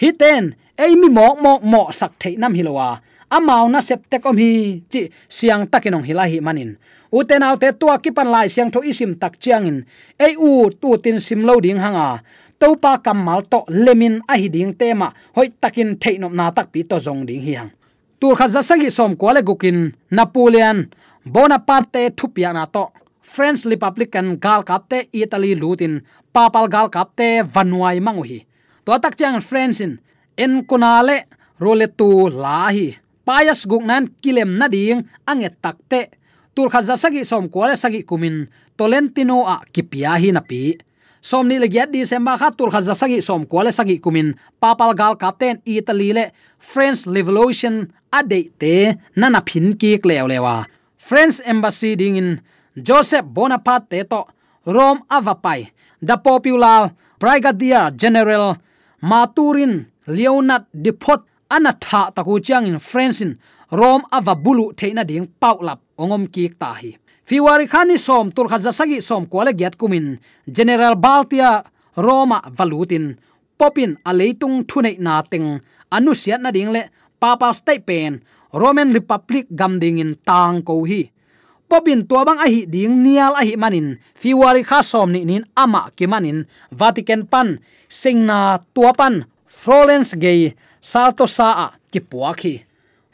Hi 0.00 0.10
ten, 0.20 0.54
ei 0.78 0.94
mi 0.94 1.08
mok 1.08 1.36
mok 1.44 1.60
mo 1.62 1.82
sak 1.90 2.12
thei 2.20 2.36
nam 2.38 2.54
hilowa 2.54 3.00
amau 3.36 3.66
na 3.68 3.80
sep 3.82 4.06
te 4.10 4.18
kom 4.22 4.36
hi. 4.38 4.82
Chi 4.90 5.10
siang 5.28 5.66
takinong 5.66 6.06
hilahi 6.06 6.38
manin 6.40 6.78
uten 7.12 7.42
autte 7.42 7.72
tua 7.78 7.98
ki 7.98 8.10
pan 8.10 8.28
lai 8.28 8.48
siang 8.48 8.70
tho 8.70 8.82
isim 8.82 9.14
tak 9.14 9.38
chiang 9.42 9.66
in. 9.66 9.78
Ei 10.18 10.36
u 10.36 10.70
tu 10.70 10.96
tin 11.02 11.20
sim 11.20 11.46
loading 11.48 11.78
hanga 11.78 12.22
topa 12.58 12.98
kamal 12.98 13.42
to 13.44 13.64
lemin 13.68 14.20
a 14.28 14.34
hi 14.36 14.48
ding 14.48 14.72
tema 14.72 15.12
hoi 15.36 15.48
takin 15.60 15.96
theinom 16.00 16.32
na 16.34 16.50
tak 16.50 16.72
pi 16.72 16.82
to 16.82 16.96
zong 16.98 17.26
ding 17.28 17.42
hi 17.42 17.54
hang. 17.58 17.72
Tur 18.20 18.34
kha 18.36 18.48
zasagi 18.48 18.90
som 18.90 19.12
kwale 19.16 19.44
gukin 19.44 19.92
napoleon, 20.10 20.88
bonaparte 21.24 22.10
thupia 22.16 22.52
na 22.52 22.64
to. 22.66 22.88
French 23.20 23.66
republican 23.66 24.38
gal 24.38 24.62
kapte 24.62 25.08
italy 25.12 25.54
lutin, 25.54 26.00
papal 26.32 26.68
gal 26.68 26.88
kapte 26.88 27.42
vanuai 27.42 28.00
manguhi 28.00 28.46
to 28.86 28.94
tak 29.02 29.18
chang 29.18 29.42
french 29.42 29.82
in, 29.82 29.98
en 30.38 30.62
kunale 30.62 31.26
role 31.58 31.90
tu 31.98 32.30
lahi 32.30 32.94
payas 33.26 33.66
guknan 33.66 34.06
kilem 34.22 34.54
na 34.54 34.70
ding, 34.70 35.02
anget 35.26 35.58
takte 35.58 36.14
tur 36.54 36.70
kha 36.70 36.80
zasagi 36.86 37.26
som 37.26 37.50
kwale 37.50 37.74
sagi 37.74 38.06
kumin, 38.06 38.46
tolentino 38.78 39.42
a 39.44 39.60
kipia 39.74 40.14
hi 40.16 40.30
na 40.30 40.40
pi 40.40 40.78
som 41.26 41.42
ni 41.48 41.58
le 41.58 41.66
giat 41.66 41.90
di 41.90 42.06
kha 42.06 42.48
tur 42.56 42.70
kha 42.70 42.80
zasagi 42.88 43.18
som 43.22 43.42
kwale 43.50 43.72
sagi 43.74 43.98
kumin. 43.98 44.28
Papal 44.62 44.94
gal 44.94 45.14
captain 45.16 45.56
italy 45.66 46.12
le 46.12 46.24
french 46.58 47.06
revolution 47.06 47.74
ade 48.12 48.40
te 48.60 48.94
nana 49.16 49.40
phin 49.48 49.66
ki 49.80 49.98
klew 50.02 50.26
lewa 50.30 50.54
french 51.06 51.36
embassy 51.44 51.96
ding 52.00 52.16
in 52.16 52.30
joseph 52.86 53.26
bonaparte 53.36 53.98
to 54.10 54.20
rome 54.66 55.00
avapai 55.16 55.70
the 56.02 56.16
popular 56.16 56.90
brigadier 57.20 57.90
general 58.02 58.56
maturin 59.02 59.86
leonard 60.06 60.64
depot 60.84 61.22
anatha 61.50 62.00
taku 62.14 62.40
chiang 62.40 62.66
in 62.66 62.78
french 62.78 63.20
in 63.20 63.32
rome 63.70 64.04
avabulu 64.16 64.64
theina 64.78 65.02
ding 65.10 65.26
paulap 65.40 65.78
ongom 65.98 66.24
ki 66.34 66.44
ta 66.60 66.70
hi 66.80 66.90
fiwari 67.26 67.66
khani 67.66 67.98
som, 67.98 68.30
tur 68.32 68.48
kha 68.48 68.58
jasagi 68.58 69.02
som 69.02 69.26
kwale 69.26 69.52
giat 69.52 69.76
kumin. 69.76 70.18
General 70.46 70.94
baltia, 70.94 71.64
roma 71.96 72.40
valutin. 72.54 73.18
Popin 73.58 73.98
aleitung 74.04 74.64
thune 74.64 74.96
na 74.98 75.22
teng. 75.22 75.60
Anusia 75.90 76.38
na 76.38 76.50
ding 76.50 76.72
le 76.72 76.88
papal 77.20 77.54
state 77.54 77.84
pen. 77.86 78.22
Roman 78.52 78.92
republic 78.94 79.46
gam 79.50 79.78
ding 79.82 79.98
in 79.98 80.14
tang 80.24 80.62
ko 80.62 80.84
hi. 80.86 81.10
Popin 81.68 82.06
to 82.06 82.24
bang 82.24 82.38
a 82.38 82.46
hi 82.46 82.64
ding 82.64 83.02
nial 83.02 83.34
a 83.34 83.42
hi 83.42 83.58
manin. 83.58 83.98
Fiwari 84.14 84.62
kha 84.64 84.80
som 84.82 85.12
ni 85.12 85.24
nin 85.24 85.44
ama 85.56 85.90
ki 85.96 86.06
manin. 86.06 86.46
Vatican 86.70 87.26
pan 87.26 87.58
singna 87.88 88.62
tua 88.74 88.92
pan, 88.94 89.26
florence 89.46 90.14
gay, 90.14 90.54
salto 90.80 91.26
saa 91.26 91.74
ki 91.90 92.00
puakhi 92.00 92.66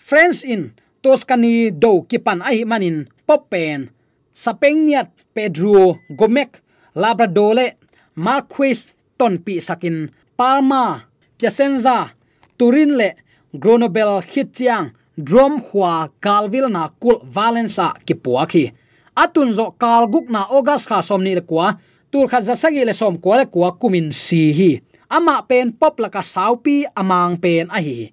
friends 0.02 0.42
in 0.42 0.74
toscani 0.98 1.70
do 1.70 2.02
kipan 2.10 2.42
a 2.42 2.50
hi 2.50 2.66
manin 2.66 3.06
popen 3.24 3.88
sapengniat 4.34 5.08
pedro 5.34 5.98
gomek 6.18 6.60
labradole 6.94 7.76
marquis 8.14 8.94
tonpi 9.18 9.60
sakin, 9.60 10.10
palma, 10.36 11.00
piacenza 11.38 12.10
turin 12.58 12.96
le 12.96 13.16
gronobel 13.54 14.20
khitchiang 14.22 14.92
drom 15.16 15.60
khwa 15.60 16.08
kalvil 16.20 16.68
na 16.68 16.88
kul 17.00 17.20
valensa 17.34 17.92
ki 18.06 18.14
puakhi 18.14 18.72
atun 19.16 19.52
zo 19.52 19.72
kalguk 19.76 20.26
na 20.32 20.48
august 20.48 20.88
kha 20.88 21.02
somni 21.04 21.34
le 21.36 21.44
kwa 21.44 21.76
tur 22.10 22.28
kha 22.28 22.40
zasagi 22.40 22.84
le 22.84 22.92
som 22.92 23.16
ko 23.20 23.36
le 23.36 23.44
kwa 23.46 23.76
kumin 23.80 24.12
si 24.12 24.52
hi. 24.52 24.72
Ama 25.12 25.44
pen 25.44 25.76
pop 25.76 26.00
laka 26.00 26.24
saupi, 26.24 26.88
amang 26.96 27.36
pen 27.36 27.68
a 27.68 27.80
hi 27.84 28.12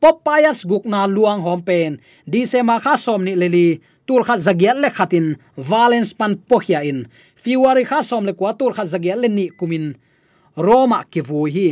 pop 0.00 0.22
payas 0.22 0.62
guk 0.62 0.86
na 0.86 1.06
luang 1.10 1.42
hom 1.42 1.60
pen. 1.62 1.98
Di 2.24 2.46
se 2.46 2.62
ma 2.62 2.78
kha 2.80 2.94
somni 2.96 3.34
le 3.36 3.48
li 3.50 3.66
tur 4.08 4.24
kha 4.24 4.36
zagiat 4.46 4.78
le 4.82 4.88
khatin 4.96 5.26
valence 5.70 6.12
pan 6.18 6.32
pohia 6.48 6.80
in. 6.90 7.04
Fiwari 7.42 7.84
kha 7.90 8.00
som 8.02 8.24
le 8.28 8.32
kwa 8.38 8.54
tur 8.58 8.72
kha 8.76 8.84
zagiat 8.92 9.18
le 9.22 9.28
ni 9.28 9.46
kumin. 9.58 9.86
Roma 10.56 11.04
ki 11.12 11.20
vu 11.28 11.44
hi. 11.54 11.68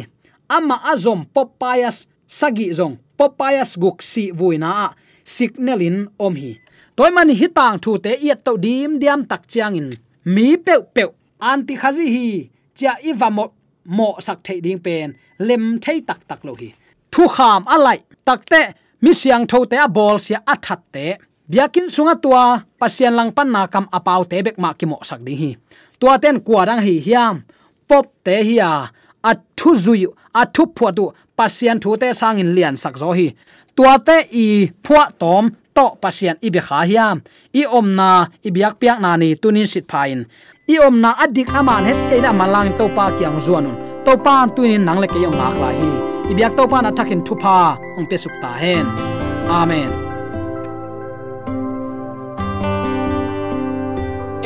Ama 0.57 0.77
azom 0.93 1.25
popayas, 1.35 2.07
sagi 2.39 2.69
zong 2.79 2.95
popayas 3.19 3.71
guk 3.83 3.99
si 4.11 4.25
vuina 4.39 4.71
a. 4.85 4.89
Signalin 5.25 5.99
om 6.19 6.35
hi. 6.43 6.53
Toy 6.97 7.11
man 7.17 7.31
hi 7.41 7.49
tang 7.59 7.79
thu 7.83 7.99
te 8.05 8.13
yet 8.27 8.45
to 8.45 8.53
dim 8.65 9.01
diam 9.03 9.21
tak 9.31 9.43
chiang 9.51 9.75
in. 9.81 9.89
Mi 10.35 10.57
pe 10.57 10.75
pe 10.95 11.05
anti 11.41 11.75
khazi 11.83 12.07
hi. 12.15 12.29
Cha 12.79 12.93
iwa 13.11 13.29
mo 13.37 13.45
mo 13.97 14.09
sak 14.27 14.39
thei 14.47 14.61
ding 14.61 14.81
pen, 14.87 15.15
lem 15.39 15.65
thei 15.85 16.01
tak 16.09 16.21
tak 16.29 16.45
lo 16.47 16.53
hi. 16.61 16.69
Thu 17.13 17.25
kham 17.37 17.63
alai 17.75 17.99
takte 18.27 18.63
mi 19.03 19.13
siang 19.21 19.45
tho 19.51 19.65
te 19.71 19.77
a 19.87 19.89
bol 19.89 20.19
sia 20.19 20.39
athat 20.53 20.81
te 20.95 21.07
biakin 21.51 21.89
sunga 21.91 22.15
tua 22.19 22.61
pasian 22.79 23.15
lang 23.19 23.31
pan 23.33 23.49
na 23.51 23.67
kam 23.67 23.87
apau 23.89 24.23
te 24.27 24.43
bek 24.43 24.59
ma 24.59 24.75
ki 24.79 24.87
mo 24.87 24.99
sak 25.03 25.23
ding 25.27 25.39
hi. 25.39 25.51
Tua 25.99 26.19
ten 26.19 26.43
kwa 26.45 26.67
dang 26.69 26.83
hi 26.83 27.01
hiam, 27.01 27.43
pop 27.89 28.07
te 28.25 28.43
hiya 28.43 28.71
a 29.23 29.33
thu 29.59 29.71
zui 29.75 30.07
a 30.35 30.43
thu 30.55 30.63
phwa 30.77 30.91
tu 30.97 31.05
pasian 31.39 31.81
thu 31.83 31.97
te 31.97 32.13
sang 32.13 32.39
in 32.43 32.55
lian 32.57 32.77
sak 32.77 32.95
zo 33.01 33.11
hi. 33.19 33.29
Tua 33.77 33.99
te 33.99 34.17
i 34.33 34.69
phua 34.85 35.09
tom, 35.21 35.53
to 35.77 35.87
pasian 36.03 36.37
i 36.47 36.49
be 36.55 36.61
kha 36.61 36.85
hiam. 36.89 37.17
I 37.53 37.63
om 37.79 37.87
na, 37.99 38.27
i 38.47 38.51
biak 38.51 38.75
piak 38.81 38.99
na 39.01 39.17
ni 39.17 39.29
tunin 39.37 39.69
sit 39.69 39.85
phain 39.91 40.25
i 40.67 40.79
om 40.83 41.01
na 41.01 41.15
adik 41.23 41.51
aman 41.55 41.87
het 41.87 41.99
ke 42.11 42.19
na 42.23 42.33
malang 42.35 42.75
to 42.79 42.91
pa 42.97 43.07
kyang 43.19 43.39
zuanun 43.39 43.77
to 44.05 44.13
pa 44.25 44.47
tunin 44.55 44.83
nang 44.83 44.99
le 45.03 45.07
ke 45.07 45.19
yong 45.23 45.37
ngak 45.39 45.57
la 45.63 45.71
hi. 45.79 45.91
I 46.31 46.33
biak 46.35 46.59
to 46.59 46.67
pa 46.67 46.83
na 46.83 46.91
takin 46.91 47.23
thu 47.27 47.35
ong 47.99 48.07
pe 48.11 48.17
suk 48.19 48.35
ta 48.43 48.51
hen. 48.63 48.87
Amen. 49.47 50.06